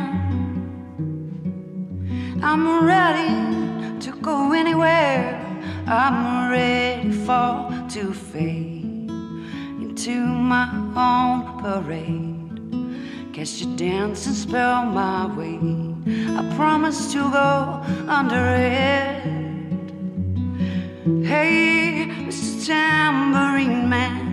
I'm 2.43 2.85
ready 2.85 3.99
to 4.01 4.11
go 4.21 4.51
anywhere. 4.51 5.39
I'm 5.87 6.51
ready 6.51 7.11
for 7.11 7.71
to 7.91 8.13
fade 8.13 9.09
into 9.81 10.25
my 10.25 10.67
own 10.95 11.61
parade. 11.61 13.33
Catch 13.33 13.61
your 13.61 13.75
dance 13.77 14.27
and 14.27 14.35
spell 14.35 14.85
my 14.85 15.33
way. 15.37 15.57
I 16.37 16.53
promise 16.57 17.13
to 17.13 17.31
go 17.31 17.81
under 18.09 18.45
it. 18.55 19.23
Hey, 21.25 22.07
Mr. 22.27 22.67
Tambourine 22.67 23.87
Man, 23.89 24.32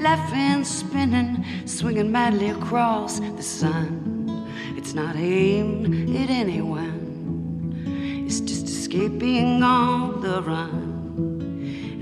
Laughing, 0.00 0.64
spinning, 0.64 1.44
swinging 1.66 2.10
madly 2.10 2.48
across 2.48 3.20
the 3.20 3.42
sun, 3.42 4.46
it's 4.76 4.94
not 4.94 5.14
aimed 5.16 6.16
at 6.16 6.30
anyone. 6.30 8.24
It's 8.26 8.40
just 8.40 8.66
escaping 8.66 9.62
on 9.62 10.20
the 10.22 10.42
run. 10.42 11.38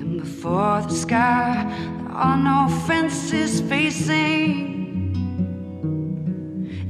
And 0.01 0.21
before 0.21 0.83
the 0.83 0.95
sky, 0.95 1.67
there 1.99 2.13
are 2.13 2.37
no 2.37 2.69
fences 2.87 3.61
facing. 3.63 4.79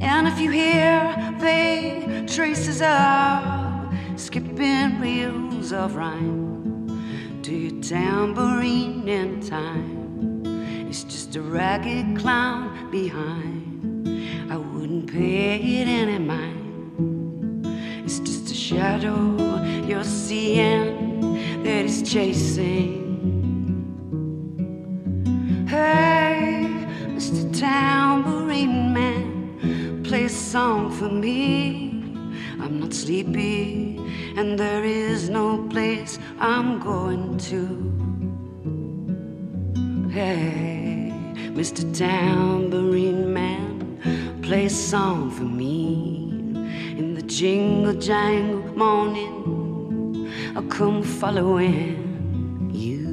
And 0.00 0.28
if 0.28 0.38
you 0.38 0.50
hear 0.50 1.34
vague 1.38 2.28
traces 2.28 2.82
of 2.82 3.94
skipping 4.16 5.00
reels 5.00 5.72
of 5.72 5.96
rhyme 5.96 7.40
to 7.42 7.54
your 7.54 7.82
tambourine 7.82 9.08
in 9.08 9.40
time, 9.40 9.97
it's 10.88 11.04
just 11.04 11.36
a 11.36 11.42
ragged 11.42 12.16
clown 12.18 12.90
behind. 12.90 14.08
I 14.50 14.56
wouldn't 14.56 15.12
pay 15.12 15.56
it 15.82 15.86
any 15.86 16.18
mind. 16.18 17.66
It's 18.06 18.20
just 18.20 18.50
a 18.50 18.54
shadow 18.54 19.62
you're 19.86 20.02
seeing 20.02 21.34
that 21.62 21.84
is 21.84 22.02
chasing. 22.10 23.04
Hey, 25.68 26.66
Mr. 27.08 27.58
Tambourine 27.58 28.94
Man, 28.94 30.02
play 30.04 30.24
a 30.24 30.30
song 30.30 30.90
for 30.90 31.10
me. 31.10 31.90
I'm 32.58 32.80
not 32.80 32.94
sleepy, 32.94 33.98
and 34.38 34.58
there 34.58 34.84
is 34.84 35.28
no 35.28 35.68
place 35.68 36.18
I'm 36.40 36.80
going 36.80 37.36
to. 37.50 38.07
Hey, 40.10 41.12
Mr. 41.52 41.84
Tambourine 41.94 43.30
Man, 43.30 44.40
play 44.42 44.64
a 44.64 44.70
song 44.70 45.30
for 45.30 45.42
me. 45.42 46.30
In 46.96 47.12
the 47.14 47.20
jingle 47.20 47.92
jangle 47.92 48.62
morning, 48.74 50.32
I'll 50.56 50.62
come 50.62 51.02
following 51.02 52.70
you. 52.72 53.04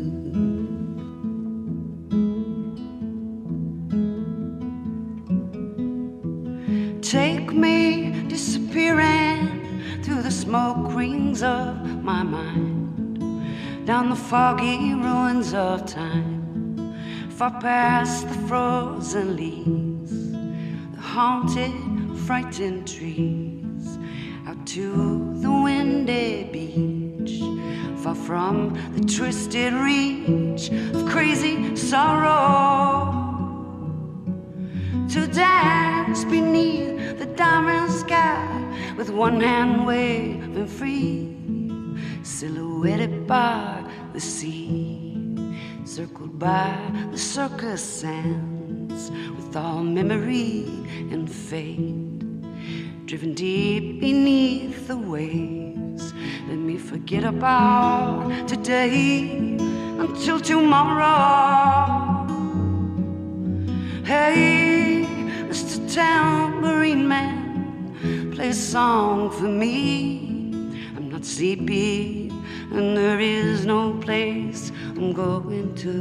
Take 7.01 7.51
me 7.51 8.23
disappearing 8.29 9.81
through 10.01 10.21
the 10.21 10.31
smoke 10.31 10.93
rings 10.93 11.43
of 11.43 12.01
my 12.01 12.23
mind, 12.23 13.85
down 13.85 14.09
the 14.09 14.15
foggy 14.15 14.93
ruins 14.93 15.53
of 15.53 15.85
time, 15.85 16.34
far 17.35 17.51
past 17.59 18.29
the 18.29 18.47
frozen 18.47 19.35
leaves, 19.35 20.31
the 20.95 21.01
haunted, 21.01 21.73
frightened 22.25 22.87
trees, 22.87 23.97
out 24.47 24.65
to 24.65 25.33
the 25.41 25.51
windy 25.51 26.45
beach, 26.53 27.41
far 28.01 28.15
from 28.15 28.73
the 28.95 29.01
twisted 29.01 29.73
reach 29.73 30.69
of 30.95 31.05
crazy 31.09 31.75
sorrow 31.75 33.11
to 35.09 35.27
dance 35.27 36.23
beneath 36.23 37.19
the 37.19 37.25
diamond 37.25 37.91
sky 37.91 38.93
with 38.95 39.09
one 39.09 39.41
hand 39.41 39.85
waving 39.85 40.67
free, 40.67 41.35
silhouetted 42.23 43.27
by 43.27 43.83
the 44.13 44.21
sea, 44.21 44.84
circled 45.95 46.37
by 46.37 46.75
the 47.13 47.17
circus 47.17 47.81
sands 47.81 49.11
with 49.37 49.55
all 49.55 49.81
memory 49.81 50.65
and 51.09 51.31
fate, 51.31 52.19
driven 53.05 53.33
deep 53.33 54.01
beneath 54.01 54.89
the 54.89 54.97
waves. 54.97 56.13
Let 56.49 56.57
me 56.57 56.77
forget 56.77 57.23
about 57.23 58.45
today 58.45 59.55
until 59.97 60.37
tomorrow. 60.37 62.27
Hey, 64.03 65.07
Mr. 65.47 65.79
Tambourine 65.93 67.07
Man, 67.07 68.33
play 68.35 68.49
a 68.49 68.53
song 68.53 69.31
for 69.31 69.47
me. 69.47 70.51
I'm 70.97 71.09
not 71.09 71.23
sleepy, 71.23 72.33
and 72.73 72.97
there 72.97 73.21
is 73.21 73.65
no 73.65 73.93
place 74.01 74.73
I'm 74.97 75.11
going 75.11 75.75
to. 75.75 75.91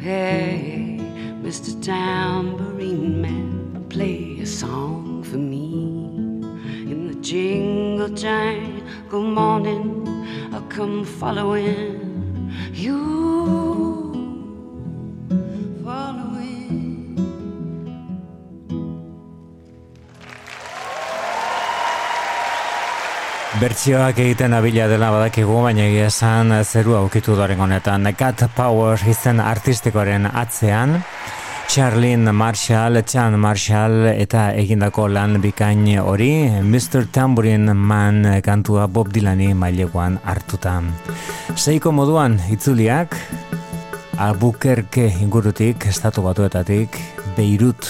Hey, 0.00 0.98
Mr. 1.42 1.80
Tambourine 1.80 3.22
Man, 3.22 3.86
play 3.88 4.40
a 4.40 4.46
song 4.46 5.22
for 5.22 5.36
me. 5.36 5.62
In 6.90 7.06
the 7.06 7.14
jingle 7.20 8.08
jangle 8.08 9.22
morning, 9.22 10.08
I'll 10.52 10.62
come 10.62 11.04
following 11.04 12.52
you. 12.72 12.98
Following. 15.84 16.39
Bertsioak 23.60 24.16
egiten 24.16 24.54
abila 24.56 24.86
dela 24.88 25.10
badakigu, 25.12 25.58
baina 25.60 25.82
egia 25.84 26.06
esan 26.08 26.54
zeru 26.64 26.94
aukitu 26.96 27.34
doren 27.36 27.58
honetan. 27.60 28.08
Cat 28.16 28.46
Power 28.56 29.02
izen 29.04 29.36
artistikoaren 29.44 30.24
atzean, 30.24 30.94
Charlene 31.68 32.32
Marshall, 32.32 33.02
Chan 33.04 33.36
Marshall 33.36 34.06
eta 34.14 34.46
egindako 34.56 35.10
lan 35.12 35.42
bikain 35.44 35.84
hori, 36.00 36.48
Mr. 36.62 37.04
Tambourine 37.12 37.74
Man 37.74 38.24
kantua 38.40 38.86
Bob 38.88 39.12
Dylani 39.12 39.52
maileguan 39.52 40.16
hartuta. 40.24 40.78
Seiko 41.54 41.92
moduan 41.92 42.40
itzuliak, 42.48 43.12
Albuquerque 44.16 45.12
ingurutik, 45.20 45.84
estatu 45.92 46.24
batuetatik, 46.24 46.96
Beirut 47.36 47.84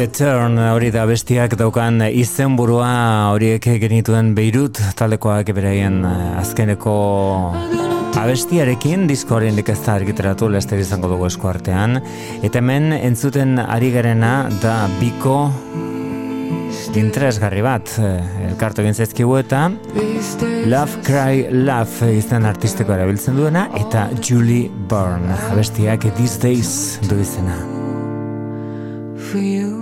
The 0.00 0.06
Turn 0.08 0.56
hori 0.56 0.88
da 0.88 1.02
bestiak 1.04 1.58
daukan 1.60 2.00
izenburua 2.08 2.86
horiek 3.34 3.66
genituen 3.82 4.30
Beirut 4.32 4.78
taldekoak 4.96 5.50
beraien 5.52 5.98
eh, 6.08 6.12
azkeneko 6.40 6.94
abestiarekin 8.16 9.04
diskoaren 9.10 9.58
da 9.60 9.92
argiteratu 9.92 10.48
lester 10.48 10.80
izango 10.80 11.10
dugu 11.10 11.26
esku 11.28 11.50
artean. 11.50 11.98
Eta 12.40 12.62
hemen 12.62 12.94
entzuten 12.96 13.60
ari 13.60 13.90
garena 13.92 14.48
da 14.62 14.88
biko 15.02 15.34
interesgarri 16.96 17.60
bat 17.60 17.92
eh, 18.00 18.14
elkartu 18.48 18.80
egin 18.80 18.96
zezkigu 18.96 19.36
eta 19.42 19.66
Love 20.64 21.04
Cry 21.04 21.44
Love 21.52 22.08
izan 22.16 22.48
artistiko 22.48 22.96
erabiltzen 22.96 23.36
duena 23.36 23.66
eta 23.76 24.08
Julie 24.16 24.72
Byrne 24.88 25.36
abestiak 25.50 26.08
These 26.16 26.40
Days 26.40 26.72
du 27.04 27.20
izena. 27.20 27.60
For 29.28 29.44
you 29.44 29.79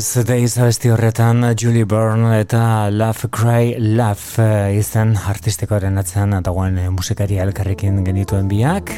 These 0.00 0.24
Days 0.24 0.54
abesti 0.56 0.88
horretan 0.88 1.44
Julie 1.60 1.84
Byrne 1.84 2.38
eta 2.40 2.88
Love 2.88 3.28
Cry 3.28 3.74
Love 3.76 4.40
uh, 4.40 4.72
izan 4.72 5.10
artistikoaren 5.28 6.00
atzean 6.00 6.32
dagoen 6.40 6.78
uh, 6.80 6.86
musikari 6.88 7.36
elkarrekin 7.36 7.98
genituen 8.06 8.48
biak. 8.48 8.94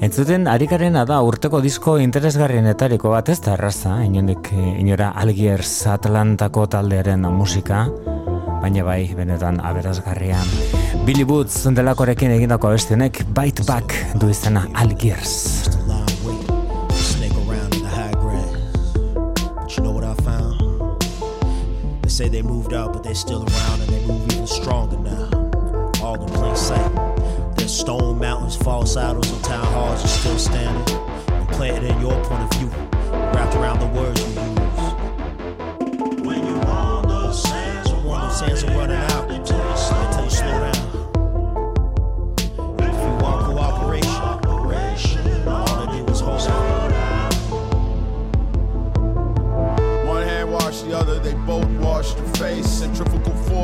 Entzuten, 0.00 0.48
arikaren 0.48 0.96
da 0.96 1.18
urteko 1.20 1.60
disko 1.60 1.98
interesgarrienetariko 2.00 3.12
bat 3.12 3.28
ez 3.34 3.36
da 3.44 3.52
erraza, 3.58 3.98
inondik 4.06 4.48
eh, 4.54 4.80
inora 4.80 5.10
Algiers 5.26 5.74
Atlantako 5.92 6.64
taldearen 6.72 7.28
musika, 7.28 7.84
baina 8.64 8.88
bai, 8.88 9.02
benetan 9.12 9.60
aberazgarria. 9.60 10.40
Billy 11.04 11.28
Boots 11.28 11.68
delakorekin 11.68 12.32
egindako 12.40 12.72
abestionek 12.72 13.26
Bite 13.36 13.68
Back 13.68 13.92
du 14.16 14.32
izena 14.32 14.64
Algiers. 14.72 15.71
Say 22.12 22.28
they 22.28 22.42
moved 22.42 22.74
out, 22.74 22.92
but 22.92 23.02
they're 23.02 23.14
still 23.14 23.42
around 23.42 23.80
and 23.80 23.88
they 23.88 24.04
move 24.04 24.30
even 24.32 24.46
stronger 24.46 24.98
now. 24.98 25.30
All 26.02 26.22
in 26.22 26.28
plain 26.28 26.54
sight. 26.54 26.92
There's 27.56 27.72
stone 27.72 28.18
mountains, 28.18 28.54
false 28.54 28.98
idols, 28.98 29.32
and 29.32 29.42
town 29.42 29.64
halls 29.72 30.04
are 30.04 30.08
still 30.08 30.38
standing. 30.38 30.96
And 31.30 31.48
planted 31.48 31.90
in 31.90 32.00
your 32.02 32.22
point 32.24 32.42
of 32.42 32.58
view, 32.58 32.68
wrapped 33.10 33.56
around 33.56 33.80
the 33.80 33.98
words 33.98 34.20
you 34.20 34.42
use. 34.42 34.61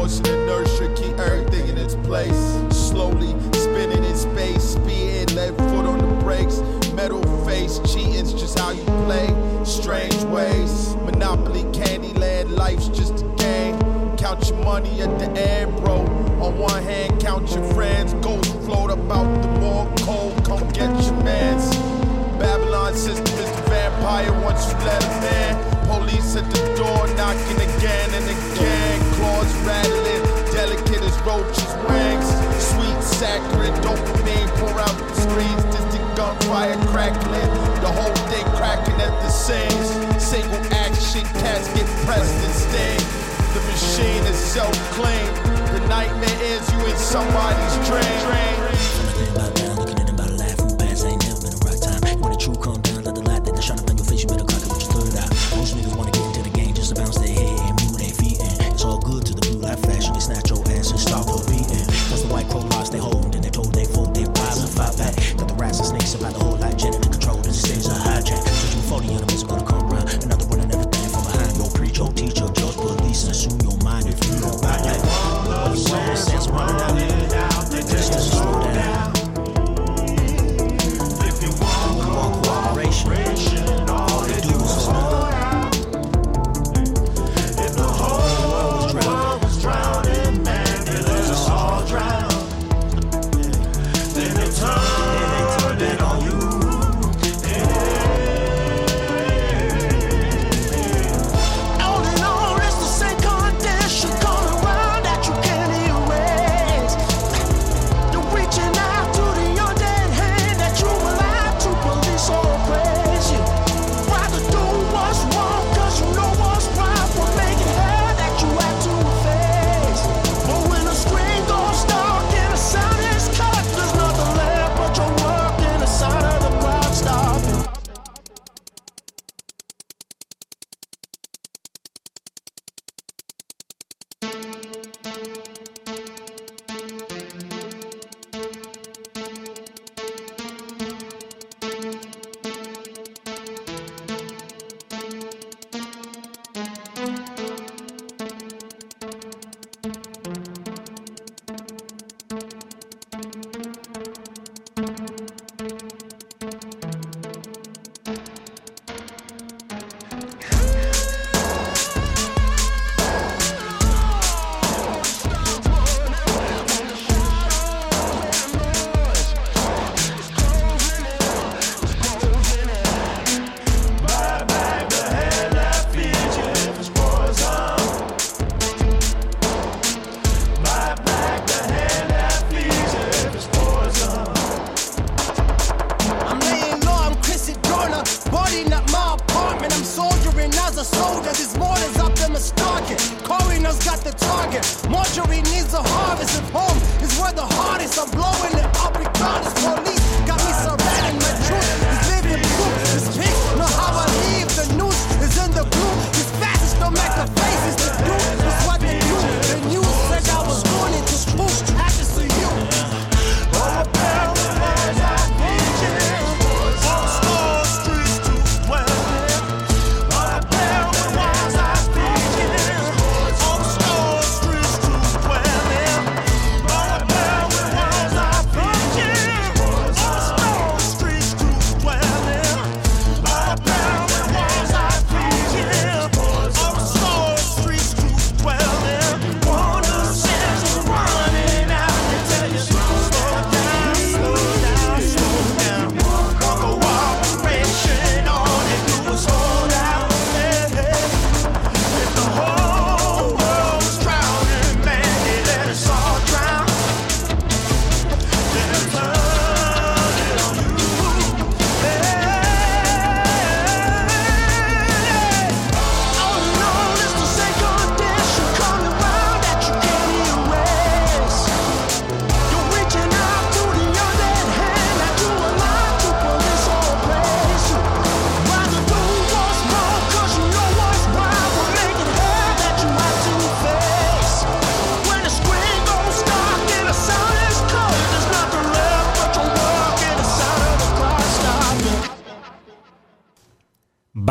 Force 0.08 0.18
and 0.18 0.28
inertia 0.28 0.92
keep 0.94 1.18
everything 1.18 1.68
in 1.68 1.78
its 1.78 1.94
place. 1.96 2.58
Slowly 2.70 3.34
spinning 3.54 4.04
in 4.04 4.16
space, 4.16 4.62
speeding, 4.62 5.34
left 5.36 5.58
foot 5.58 5.86
on 5.86 5.98
the 5.98 6.24
brakes. 6.24 6.60
Metal 6.94 7.22
face, 7.44 7.78
cheating's 7.92 8.32
just 8.32 8.58
how 8.58 8.70
you 8.70 8.82
play. 9.06 9.28
Strange 9.64 10.22
ways, 10.24 10.96
Monopoly, 10.96 11.64
Candyland, 11.72 12.56
life's 12.56 12.88
just 12.88 13.22
a 13.22 13.28
game. 13.36 13.78
Count 14.16 14.48
your 14.48 14.58
money 14.64 15.00
at 15.02 15.18
the 15.18 15.30
end, 15.40 15.76
bro. 15.76 16.00
On 16.40 16.58
one 16.58 16.82
hand, 16.82 17.20
count 17.20 17.50
your 17.54 17.64
friends. 17.74 18.14
Ghosts 18.14 18.52
float 18.64 18.90
about 18.90 19.42
the 19.42 19.48
more 19.60 19.86
cold, 19.98 20.44
come 20.44 20.68
get 20.70 20.90
your 21.04 21.22
mans. 21.22 21.76
Babylon 22.38 22.94
system 22.94 23.26
is 23.38 23.50
the 23.56 23.62
vampire 23.70 24.32
once 24.42 24.66
you 24.72 24.78
let 24.78 25.02
him 25.02 25.72
in. 25.72 25.77
Police 25.88 26.36
at 26.36 26.44
the 26.52 26.60
door 26.76 27.08
knocking 27.16 27.56
again 27.56 28.10
and 28.12 28.26
again. 28.28 29.00
Claws 29.16 29.50
rattling, 29.64 30.22
delicate 30.52 31.02
as 31.02 31.16
roaches' 31.24 31.74
wings. 31.88 32.28
Sweet 32.60 33.00
saccharine, 33.02 33.74
dopamine 33.80 34.48
pour 34.60 34.78
out 34.78 34.96
the 35.08 35.14
screens. 35.16 35.64
Distant 35.72 36.04
gunfire 36.14 36.76
crackling. 36.92 37.50
The 37.80 37.88
whole 37.88 38.14
thing 38.28 38.44
cracking 38.60 39.00
at 39.00 39.14
the 39.24 39.30
seams. 39.30 39.88
Single 40.22 40.60
action, 40.74 41.24
cats 41.40 41.72
get 41.72 41.86
pressed 42.04 42.36
and 42.44 42.54
sting. 42.54 43.02
The 43.54 43.62
machine 43.72 44.24
is 44.28 44.36
self-clean. 44.36 45.32
The 45.72 45.80
nightmare 45.88 46.42
is 46.42 46.70
you 46.70 46.84
in 46.84 46.96
somebody's 46.96 47.88
dream. 47.88 49.67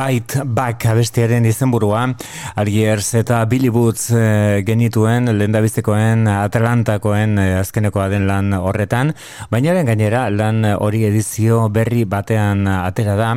Bite 0.08 0.46
Back 0.46 0.86
abestiaren 0.88 1.44
izenburua. 1.50 2.06
Algiers 2.56 3.10
eta 3.20 3.42
Billy 3.50 3.68
Boots 3.74 4.06
e, 4.16 4.62
genituen 4.64 5.28
lendabiztekoen 5.36 6.30
Atlantakoen 6.32 7.34
e, 7.42 7.48
azkenekoa 7.60 8.06
den 8.14 8.24
lan 8.30 8.54
horretan. 8.56 9.12
Bainaren 9.52 9.90
gainera 9.90 10.22
lan 10.32 10.64
hori 10.78 11.04
edizio 11.10 11.66
berri 11.76 12.06
batean 12.08 12.64
atera 12.72 13.18
da. 13.20 13.34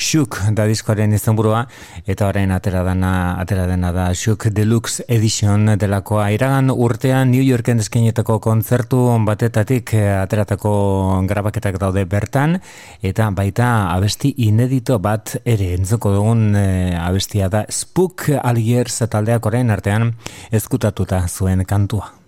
Shook 0.00 0.38
da 0.56 0.64
diskoaren 0.70 1.12
izenburua 1.12 1.66
eta 2.08 2.30
orain 2.30 2.54
atera 2.56 2.86
dana 2.88 3.12
atera 3.42 3.66
dena 3.68 3.92
da 3.92 4.06
Shook 4.16 4.48
Deluxe 4.56 5.04
Edition 5.12 5.74
delakoa. 5.76 6.30
Iragan 6.32 6.72
urtean 6.72 7.34
New 7.34 7.44
Yorken 7.44 7.84
eskenetako 7.84 8.38
kontzertu 8.48 9.02
batetatik 9.28 9.92
e, 10.00 10.06
ateratako 10.22 10.72
grabaketak 11.28 11.76
daude 11.84 12.08
bertan 12.08 12.62
eta 13.04 13.28
baita 13.36 13.68
abesti 13.92 14.32
inedito 14.46 14.98
bat 14.98 15.36
ere 15.44 15.74
entzoko 15.76 16.14
dugun 16.16 16.56
e, 16.56 16.66
abestia 16.96 17.50
da 17.52 17.64
Spook 17.68 18.30
Algiers 18.40 19.02
taldeak 19.12 19.46
orain 19.46 19.70
artean 19.70 20.14
ezkutatuta 20.52 21.26
zuen 21.28 21.66
kantua. 21.68 22.23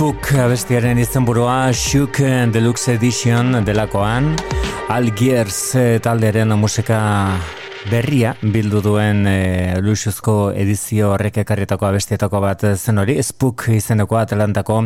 Abestiaren 0.00 0.96
izenburua 0.96 1.74
Shook 1.76 2.22
Deluxe 2.54 2.94
Edition 2.94 3.58
delakoan. 3.66 4.30
Algiers 4.88 5.74
eh, 5.76 5.98
talderen 6.00 6.56
musika 6.56 7.00
berria 7.90 8.36
bildu 8.38 8.78
duen 8.84 9.24
e, 9.26 9.74
luxuzko 9.82 10.52
edizio 10.54 11.08
horrek 11.10 11.40
ekarrietako 11.42 11.88
abestietako 11.88 12.40
bat 12.42 12.62
zen 12.76 13.00
hori, 13.02 13.16
Spook 13.22 13.64
izeneko 13.74 14.18
Atlantako 14.20 14.76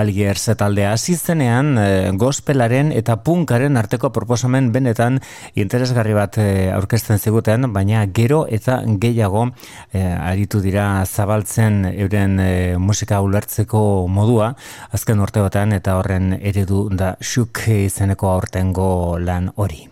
Algiers 0.00 0.44
taldea 0.60 0.90
hasi 0.92 1.16
zenean 1.16 1.78
e, 1.80 1.86
gospelaren 2.20 2.92
eta 2.92 3.16
punkaren 3.24 3.80
arteko 3.80 4.10
proposamen 4.12 4.70
benetan 4.74 5.20
interesgarri 5.54 6.16
bat 6.16 6.36
e, 6.42 6.48
aurkezten 6.74 7.18
ziguten, 7.18 7.70
baina 7.72 8.04
gero 8.20 8.42
eta 8.48 8.82
gehiago 9.04 9.46
e, 9.92 10.04
aritu 10.04 10.60
dira 10.60 10.88
zabaltzen 11.06 11.86
euren 11.94 12.36
e, 12.44 12.50
musika 12.76 13.22
ulertzeko 13.24 13.84
modua, 14.08 14.52
azken 14.92 15.24
urteotan 15.24 15.72
eta 15.78 15.96
horren 16.00 16.34
eredu 16.40 16.88
da 16.92 17.14
Shook 17.20 17.64
izeneko 17.78 18.34
aurtengo 18.34 18.90
lan 19.22 19.48
hori. 19.56 19.89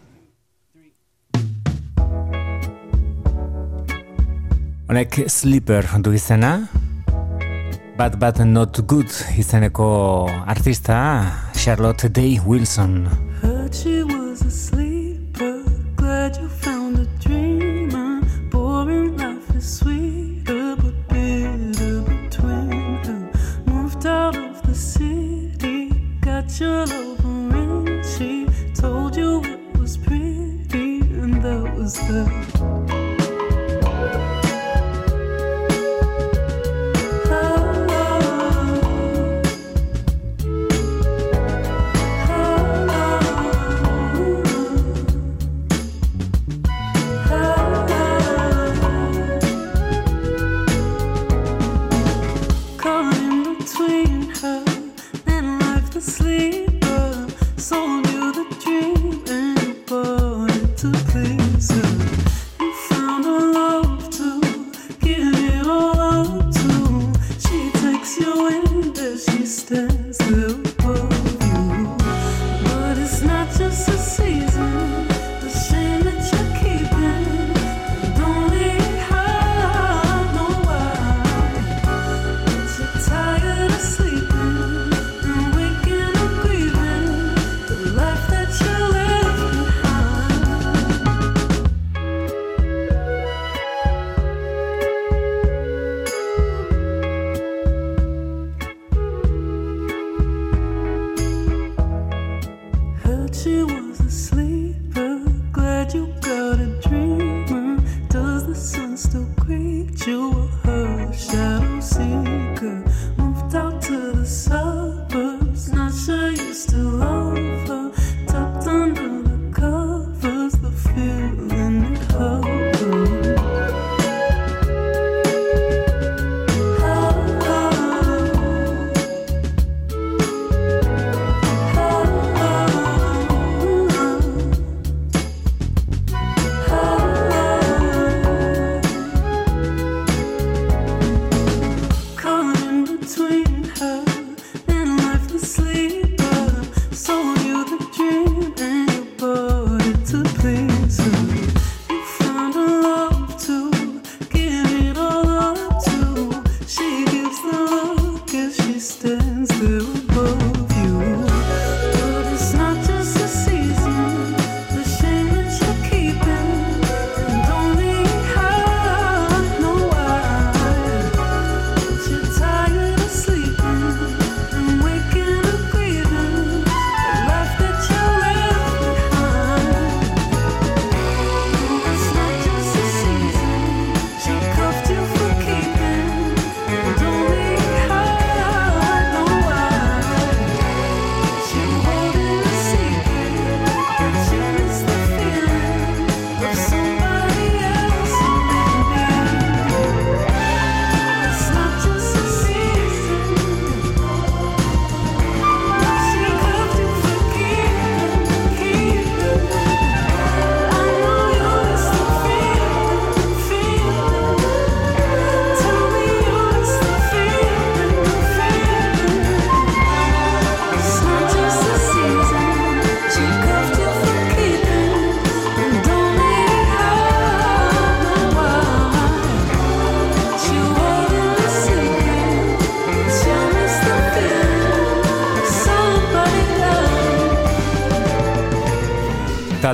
Honek 4.89 5.27
Sleeper 5.28 5.85
du 6.01 6.15
izena, 6.16 6.66
Bad 7.98 8.15
Bad 8.19 8.39
Not 8.47 8.81
Good 8.86 9.10
izeneko 9.36 10.31
artista, 10.47 11.27
Charlotte 11.55 12.09
Day 12.09 12.40
Wilson. 12.47 13.05
Heard 13.43 13.74
she 13.74 14.02
was 14.02 14.40
a 14.40 14.51
sleeper, 14.51 15.62
glad 15.94 16.39
you 16.39 16.48
found 16.48 17.01
a 17.01 17.06
dreamer, 17.20 18.23
boring 18.51 19.19
life 19.19 19.55
is 19.55 19.78
sweeter 19.78 20.74
but 20.77 20.97
bitter 21.09 22.01
between. 22.01 23.28
Moved 23.66 24.06
out 24.06 24.39
of 24.39 24.62
the 24.62 24.74
city, 24.74 25.90
got 26.23 26.59
your 26.59 26.86
love 26.86 27.23
ring, 27.52 28.02
she 28.16 28.47
told 28.73 29.19
you 29.19 29.43
it 29.44 29.78
was 29.78 29.98
pretty 29.98 31.01
and 31.20 31.43
that 31.43 31.77
was. 31.77 32.48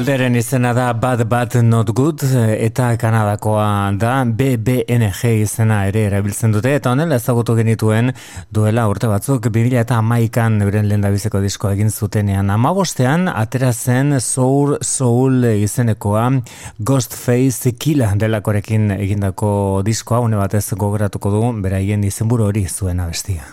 Talderen 0.04 0.36
izena 0.36 0.74
da 0.76 0.92
Bad 0.92 1.22
Bad 1.24 1.54
Not 1.64 1.90
Good 1.96 2.22
eta 2.58 2.90
Kanadakoa 3.00 3.92
da 3.96 4.18
BBNG 4.28 5.30
izena 5.40 5.78
ere 5.88 6.02
erabiltzen 6.10 6.52
dute 6.52 6.74
eta 6.76 6.90
honela 6.92 7.16
ezagutu 7.16 7.54
genituen 7.56 8.12
duela 8.52 8.84
urte 8.90 9.08
batzuk 9.08 9.48
2000 9.48 9.80
eta 9.80 10.02
amaikan 10.02 10.60
euren 10.60 10.90
lehen 10.90 11.06
dabizeko 11.06 11.40
diskoa 11.40 11.72
egin 11.72 11.88
zutenean. 11.88 12.52
Amabostean 12.52 13.30
atera 13.32 13.72
zen 13.72 14.20
Soul 14.20 14.76
Soul 14.82 15.48
izenekoa 15.54 16.26
Ghostface 16.84 17.72
Killa 17.72 18.12
delakorekin 18.14 18.90
egindako 18.98 19.80
diskoa 19.88 20.20
une 20.20 20.36
batez 20.36 20.66
gogoratuko 20.76 21.32
du 21.32 21.42
beraien 21.64 22.04
izenburu 22.04 22.50
hori 22.50 22.68
zuen 22.68 23.00
abestia. 23.00 23.48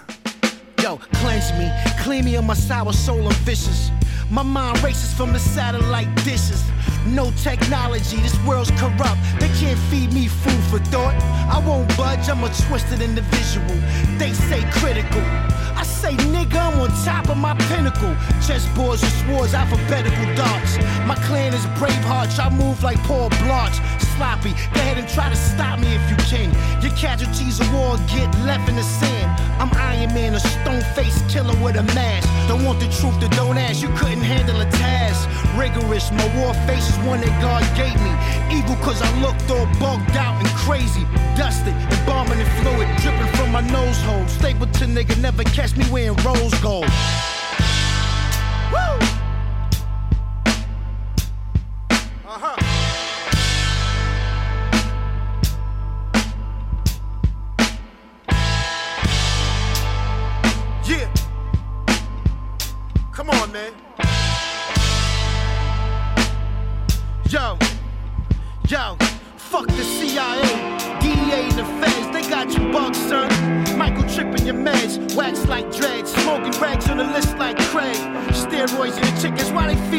Yo, 0.84 1.00
cleanse 1.22 1.56
me, 1.56 1.72
clean 2.04 2.26
me 2.26 2.36
of 2.36 2.44
my 2.44 2.56
sour 2.56 2.92
soul 2.92 3.24
and 3.32 3.46
vicious 3.48 3.88
My 4.32 4.44
mind 4.44 4.82
races 4.82 5.14
from 5.14 5.34
the 5.34 5.40
satellite 5.40 6.08
dishes. 6.24 6.64
No 7.06 7.32
technology, 7.44 8.16
this 8.16 8.38
world's 8.46 8.72
corrupt. 8.80 9.20
They 9.42 9.50
can't 9.60 9.78
feed 9.92 10.14
me 10.14 10.30
food 10.30 10.64
for 10.72 10.80
thought. 10.88 11.14
I 11.52 11.60
won't 11.68 11.90
budge, 11.98 12.30
I'm 12.30 12.42
a 12.46 12.50
twisted 12.68 13.02
individual. 13.02 13.76
They 14.18 14.32
say 14.32 14.64
critical. 14.72 15.22
I 15.76 15.84
say, 15.84 16.14
nigga, 16.32 16.56
I'm 16.56 16.80
on 16.80 16.90
top 17.04 17.28
of 17.28 17.36
my 17.36 17.56
pinnacle. 17.68 18.16
Chessboards 18.40 19.04
and 19.04 19.12
swords, 19.20 19.54
alphabetical 19.54 20.34
darts. 20.36 20.78
My 21.06 21.16
clan 21.28 21.54
is 21.54 21.66
Braveheart, 21.76 22.40
I 22.40 22.50
move 22.56 22.82
like 22.84 23.04
Paul 23.04 23.28
Blanche. 23.44 23.82
Sloppy, 24.22 24.54
go 24.70 24.80
ahead 24.82 25.00
and 25.00 25.10
try 25.10 25.30
to 25.30 25.36
stop 25.36 25.80
me 25.80 25.88
if 25.96 26.06
you 26.12 26.16
can. 26.30 26.54
Your 26.80 26.94
casualties 26.94 27.60
of 27.60 27.74
war 27.74 27.98
get 28.06 28.30
left 28.46 28.70
in 28.70 28.76
the 28.76 28.84
sand. 28.84 29.34
I'm 29.60 29.74
Iron 29.74 30.14
Man, 30.14 30.36
a 30.36 30.40
stone 30.40 30.84
faced 30.94 31.28
killer 31.28 31.58
with 31.58 31.76
a 31.76 31.82
mask. 31.98 32.30
Don't 32.48 32.64
want 32.64 32.80
the 32.80 32.86
truth, 33.02 33.20
to 33.20 33.28
don't 33.30 33.58
ask. 33.58 33.82
You 33.82 33.90
couldn't 33.98 34.22
handle 34.22 34.62
a 34.62 34.70
task. 34.78 35.28
Rigorous, 35.58 36.12
my 36.12 36.28
war 36.38 36.54
face 36.70 36.88
is 36.88 36.98
one 37.00 37.20
that 37.22 37.34
God 37.42 37.66
gave 37.74 37.98
me. 37.98 38.14
Evil 38.56 38.76
cause 38.86 39.02
I 39.02 39.10
looked 39.26 39.50
all 39.50 39.66
bugged 39.82 40.16
out 40.16 40.38
and 40.38 40.50
crazy. 40.54 41.02
Dusted, 41.34 41.74
embalming 41.98 42.38
and 42.38 42.52
fluid 42.62 42.88
dripping 43.02 43.34
from 43.34 43.52
my 43.52 43.62
nose 43.74 43.98
hole. 44.04 44.28
Stapleton 44.28 44.94
nigga 44.94 45.18
never 45.20 45.44
catch 45.46 45.76
me 45.76 45.90
wearing 45.90 46.16
rose 46.22 46.54
gold. 46.62 46.86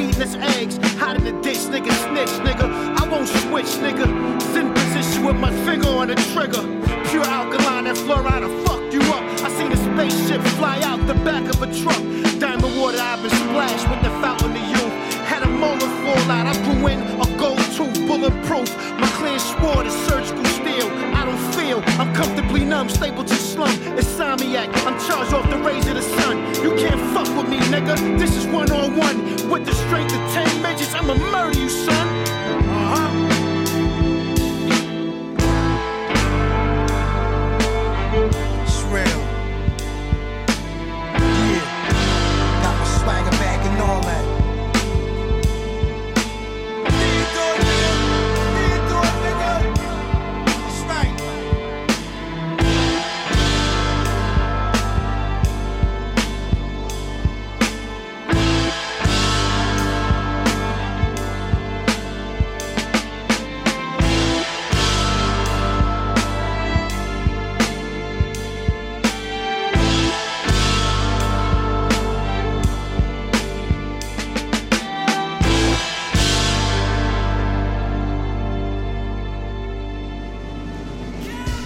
Feeding 0.02 0.22
us 0.22 0.34
eggs. 0.56 0.76
Hot 0.98 1.16
in 1.16 1.24
the 1.24 1.32
ditch, 1.42 1.62
nigga, 1.70 1.92
snitch, 2.04 2.34
nigga. 2.46 2.66
I 2.98 3.08
won't 3.08 3.28
switch, 3.28 3.72
nigga. 3.82 4.06
Zen 4.52 4.72
position 4.74 5.24
with 5.24 5.36
my 5.36 5.52
finger 5.64 5.88
on 5.88 6.08
the 6.08 6.16
trigger. 6.32 6.62
Pure 7.10 7.24
alkaline, 7.24 7.84
that 7.84 7.96
fluoride 7.96 8.42
will 8.42 8.64
fuck 8.64 8.82
you 8.92 9.00
up. 9.12 9.22
I 9.44 9.48
seen 9.56 9.72
a 9.72 9.76
spaceship 9.76 10.40
fly 10.58 10.80
out 10.82 11.06
the 11.06 11.14
back 11.26 11.44
of 11.44 11.62
a 11.62 11.68
truck. 11.82 12.02
Diamond 12.38 12.80
water, 12.80 12.98
I've 13.00 13.22
been 13.22 13.30
splashed 13.30 13.88
with 13.90 14.02
the 14.02 14.10
fountain 14.20 14.56
of 14.56 14.68
youth. 14.74 14.94
Had 15.30 15.42
a 15.42 15.48
molar 15.48 15.92
fall 16.02 16.30
out, 16.30 16.46
I 16.46 16.54
grew 16.64 16.86
in 16.88 17.00
a 17.20 17.38
gold 17.38 17.62
tooth, 17.76 17.98
bulletproof. 18.06 18.68
My 18.98 19.08
clan 19.18 19.38
swore 19.38 19.82
to 19.82 19.90
surgical 19.90 20.44
steel. 20.46 21.11
I 21.22 21.24
don't 21.24 21.54
feel, 21.54 21.80
I'm 22.00 22.12
comfortably 22.16 22.64
numb, 22.64 22.88
stable 22.88 23.22
to 23.22 23.34
slum. 23.36 23.70
Insomniac, 23.96 24.66
I'm 24.84 24.98
charged 25.06 25.32
off 25.32 25.48
the 25.48 25.56
rays 25.58 25.86
of 25.86 25.94
the 25.94 26.02
sun. 26.02 26.38
You 26.64 26.74
can't 26.74 27.00
fuck 27.14 27.28
with 27.36 27.48
me, 27.48 27.58
nigga. 27.70 28.18
This 28.18 28.34
is 28.34 28.44
one 28.48 28.72
on 28.72 28.96
one. 28.96 29.48
With 29.48 29.64
the 29.64 29.72
strength 29.72 30.12
of 30.12 30.32
10 30.32 30.62
midgets, 30.62 30.92
I'ma 30.94 31.14
murder 31.14 31.56
you, 31.56 31.68
son. 31.68 32.61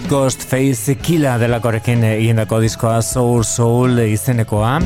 Ghostface 0.07 0.93
Killa 1.03 1.33
delakorekin 1.35 1.99
egindako 2.07 2.61
diskoa 2.63 3.01
Soul 3.03 3.41
Soul 3.43 3.99
izenekoa. 4.05 4.77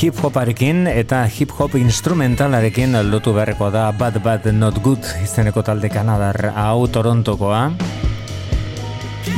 Hip 0.00 0.18
hoparekin 0.24 0.88
eta 0.90 1.20
hip 1.30 1.52
hop 1.54 1.76
instrumentalarekin 1.78 2.96
lotu 3.12 3.30
beharreko 3.36 3.68
da 3.70 3.84
Bad 3.94 4.18
Bad 4.24 4.50
Not 4.56 4.82
Good 4.82 5.06
izeneko 5.22 5.62
talde 5.62 5.92
kanadar 5.94 6.50
hau 6.56 6.88
Torontokoa. 6.90 7.62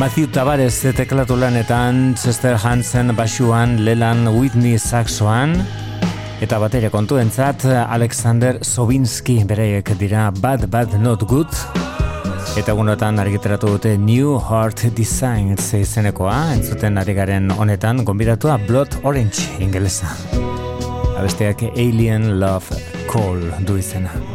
Matthew 0.00 0.32
Tavares 0.32 0.80
teklatu 0.96 1.36
lanetan 1.36 2.14
Chester 2.16 2.56
Hansen 2.56 3.12
basuan 3.16 3.82
Leland 3.84 4.32
Whitney 4.32 4.78
saxoan. 4.80 5.58
Eta 6.40 6.56
bateria 6.58 6.88
kontuentzat 6.90 7.68
Alexander 7.84 8.64
Sobinski 8.64 9.42
bereiek 9.44 9.92
dira 10.00 10.30
Bad 10.40 10.70
Bad 10.72 10.96
Not 11.04 11.28
Good 11.28 11.91
Eta 12.52 12.74
egunotan 12.74 13.18
argitaratu 13.22 13.70
dute 13.74 13.94
New 13.98 14.34
Heart 14.38 14.84
Design 14.96 15.54
izenekoa, 15.56 16.36
entzuten 16.56 17.00
ari 17.00 17.14
garen 17.16 17.50
honetan, 17.54 18.04
gonbidatua 18.04 18.58
Blood 18.66 19.00
Orange 19.02 19.48
ingelesa. 19.62 20.12
Abesteak 21.16 21.64
Alien 21.72 22.40
Love 22.40 22.82
Call 23.10 23.50
du 23.66 23.78
izena. 23.80 24.31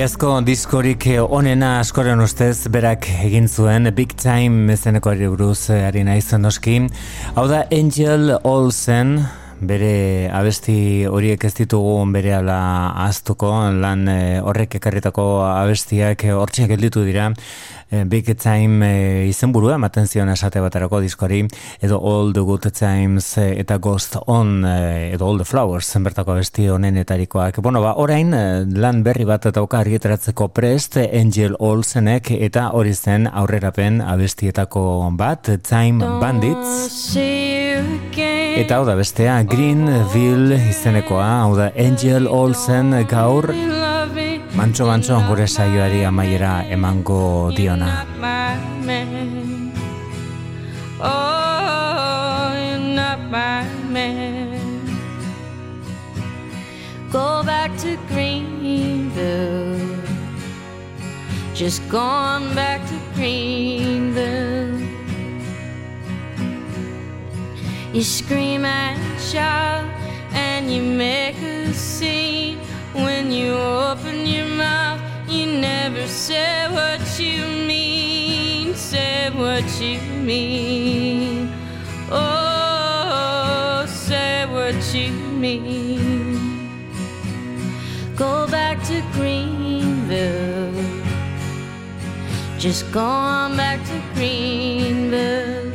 Iazko 0.00 0.38
diskorik 0.40 1.04
onena 1.28 1.74
askoren 1.82 2.22
ustez 2.24 2.70
berak 2.72 3.04
egin 3.26 3.50
zuen 3.52 3.84
Big 3.92 4.14
Time 4.16 4.72
zeneko 4.72 5.10
ari 5.10 5.26
buruz 5.28 5.68
eh, 5.74 5.82
ari 5.90 6.06
naiz 6.08 6.32
noski. 6.40 6.78
Hau 7.36 7.44
da 7.50 7.66
Angel 7.68 8.32
Olsen, 8.48 9.18
bere 9.60 10.30
abesti 10.32 11.04
horiek 11.04 11.44
ez 11.44 11.52
ditugu 11.58 11.98
bere 12.14 12.32
ala 12.38 12.56
aztuko, 13.04 13.50
lan 13.82 14.08
eh, 14.08 14.40
horrek 14.40 14.78
ekarritako 14.80 15.26
abestiak 15.50 16.24
eh, 16.24 16.32
hortxe 16.32 16.64
gelditu 16.70 17.04
dira. 17.04 17.28
Eh, 17.90 18.04
Big 18.06 18.36
Time 18.38 18.86
eh, 18.86 19.26
izenburua 19.26 19.74
ematen 19.74 20.06
zion 20.06 20.28
esate 20.30 20.60
baterako 20.62 21.00
diskoari, 21.02 21.40
edo 21.82 21.98
All 21.98 22.32
the 22.32 22.44
Good 22.46 22.68
Times 22.70 23.32
eh, 23.42 23.58
eta 23.58 23.78
Ghost 23.82 24.14
On, 24.30 24.64
edo 24.64 25.26
All 25.26 25.42
the 25.42 25.44
Flowers, 25.44 25.90
bertako 25.98 26.36
abesti 26.36 26.68
honenetarikoak. 26.70 27.58
Bueno, 27.58 27.82
ba, 27.82 27.96
orain 27.98 28.30
lan 28.30 29.02
berri 29.02 29.26
bat 29.26 29.50
dauka 29.50 29.80
argitaratzeko 29.82 30.48
prest 30.54 31.00
Angel 31.02 31.56
Olsenek 31.58 32.30
eta 32.38 32.70
hori 32.78 32.94
zen 32.94 33.26
aurrerapen 33.26 34.00
abestietako 34.06 35.10
bat, 35.18 35.50
Time 35.66 36.14
Bandits. 36.22 37.16
Eta 38.60 38.78
hau 38.78 38.86
da 38.86 38.94
bestea 38.94 39.40
Greenville 39.50 40.62
izenekoa, 40.70 41.30
hau 41.42 41.56
da 41.58 41.72
Angel 41.74 42.30
Olsen 42.30 42.94
gaur 43.10 43.50
mantxo 44.54 44.86
mantxo 44.90 45.20
gure 45.28 45.46
saioari 45.46 46.04
amaiera 46.04 46.52
emango 46.74 47.50
diona. 47.56 48.06
Oh, 51.02 52.52
not 52.96 53.20
my. 53.30 53.60
Go 57.10 57.42
back 57.42 57.76
to 57.78 57.96
Greenville. 58.06 59.98
Just 61.54 61.82
gone 61.88 62.54
back 62.54 62.86
to 62.88 62.96
Greenville. 63.16 64.78
You 67.92 68.02
scream 68.04 68.64
and 68.64 69.20
shout 69.20 69.84
and 70.32 70.70
you 70.70 70.82
make 70.82 71.34
a 71.42 71.72
scene 71.72 72.60
when 72.92 73.30
you 73.30 73.52
open 73.54 74.26
your 74.26 74.46
mouth. 74.46 75.00
You 75.28 75.46
never 75.60 76.06
say 76.08 76.66
what 76.70 77.00
you 77.18 77.46
mean, 77.66 78.74
say 78.74 79.30
what 79.30 79.64
you 79.80 80.00
mean. 80.00 81.52
Oh, 82.10 83.84
say 83.86 84.46
what 84.46 84.94
you 84.94 85.12
mean. 85.12 86.68
Go 88.16 88.48
back 88.48 88.82
to 88.84 89.02
Greenville. 89.12 90.74
Just 92.58 92.90
go 92.92 93.00
on 93.00 93.56
back 93.56 93.78
to 93.86 94.02
Greenville. 94.14 95.70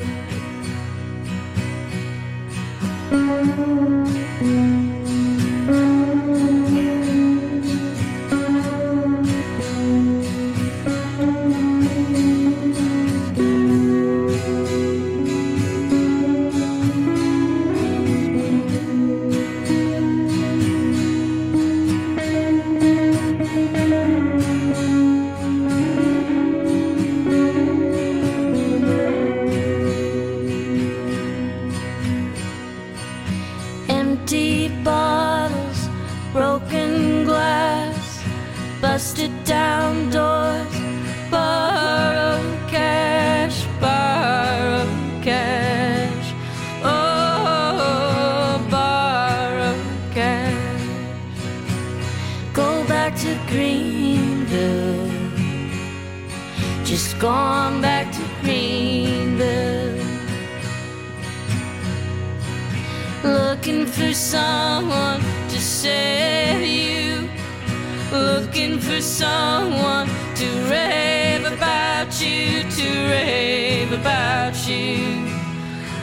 Someone 69.17 70.09
to 70.35 70.47
rave 70.69 71.45
about 71.45 72.09
you, 72.21 72.63
to 72.69 72.89
rave 73.07 73.93
about 73.93 74.55
you. 74.67 75.25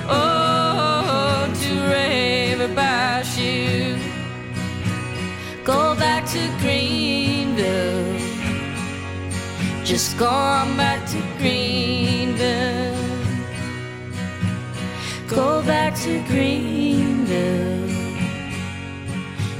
Oh, 0.09 1.47
to 1.63 1.73
rave 1.93 2.61
about 2.61 3.27
you. 3.37 3.99
Go 5.63 5.95
back 5.97 6.25
to 6.29 6.41
Greenville. 6.61 8.19
Just 9.85 10.17
gone 10.17 10.75
back 10.79 11.07
to 11.09 11.21
Greenville. 11.37 12.97
Go 15.29 15.63
back 15.63 15.95
to 16.05 16.23
Greenville. 16.29 17.89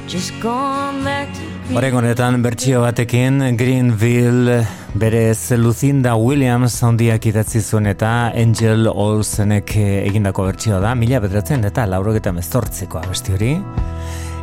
Just 0.07 0.31
gone 0.41 1.03
back 1.03 1.32
Greenville. 1.63 1.77
Oregonetan 1.77 2.41
bertsio 2.43 2.81
batekin 2.81 3.55
Greenville 3.57 4.65
berez 4.95 5.51
Lucinda 5.57 6.15
Williams 6.15 6.75
handiak 6.83 7.25
idatzi 7.25 7.61
zuen 7.61 7.85
eta 7.87 8.31
Angel 8.35 8.87
Olsenek 8.87 9.75
egindako 9.77 10.45
bertsioa 10.49 10.79
da, 10.79 10.93
mila 10.95 11.19
bederatzen 11.23 11.63
eta 11.63 11.85
laurogeta 11.85 12.33
mezortziko 12.33 12.99
abesti 12.99 13.33
hori. 13.33 13.53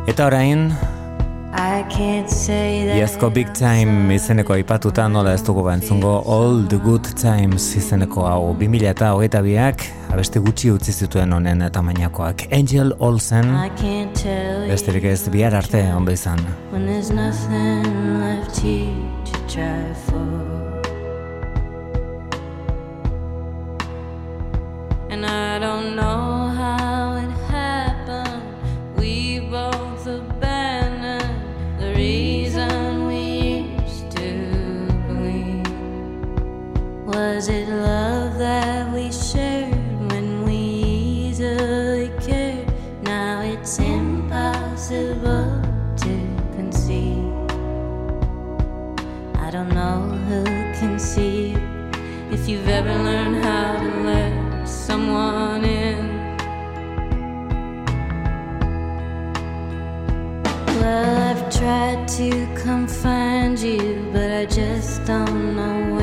Eta 0.07 0.25
orain, 0.25 0.71
Iazko 1.91 3.29
Big 3.33 3.51
Time 3.53 4.15
izeneko 4.15 4.53
aipatuta 4.55 5.07
nola 5.11 5.33
ez 5.35 5.41
dugu 5.43 5.63
bantzungo 5.65 6.13
All 6.25 6.63
the 6.69 6.77
Good 6.77 7.09
Times 7.19 7.75
izeneko 7.75 8.25
hau. 8.27 8.53
2000 8.59 8.87
eta 8.91 9.11
hogeita 9.15 9.41
biak 9.43 9.83
abeste 10.11 10.39
gutxi 10.39 10.71
utzi 10.71 10.93
zituen 10.93 11.33
honen 11.33 11.65
tamainakoak. 11.71 12.47
Angel 12.51 12.95
Olsen. 12.99 13.51
Besterik 14.69 15.09
ez 15.11 15.21
bihar 15.29 15.55
arte 15.55 15.83
ondo 15.95 16.11
izan. 16.11 16.39
when 16.71 16.85
there's 16.85 17.11
nothing 17.11 17.83
left 18.19 18.57
here 18.57 18.95
to 19.25 19.37
try 19.47 19.93
for. 20.07 20.50
Ever 52.71 52.95
learned 53.03 53.43
how 53.43 53.77
to 53.83 53.89
let 54.09 54.65
someone 54.65 55.65
in. 55.65 56.07
Well, 60.79 61.15
I've 61.29 61.43
tried 61.59 62.07
to 62.19 62.47
come 62.63 62.87
find 62.87 63.59
you, 63.59 64.09
but 64.13 64.31
I 64.31 64.45
just 64.45 65.05
don't 65.05 65.55
know 65.57 65.95
where 65.95 66.00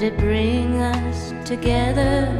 would 0.00 0.14
it 0.14 0.18
bring 0.18 0.80
us 0.80 1.34
together 1.46 2.39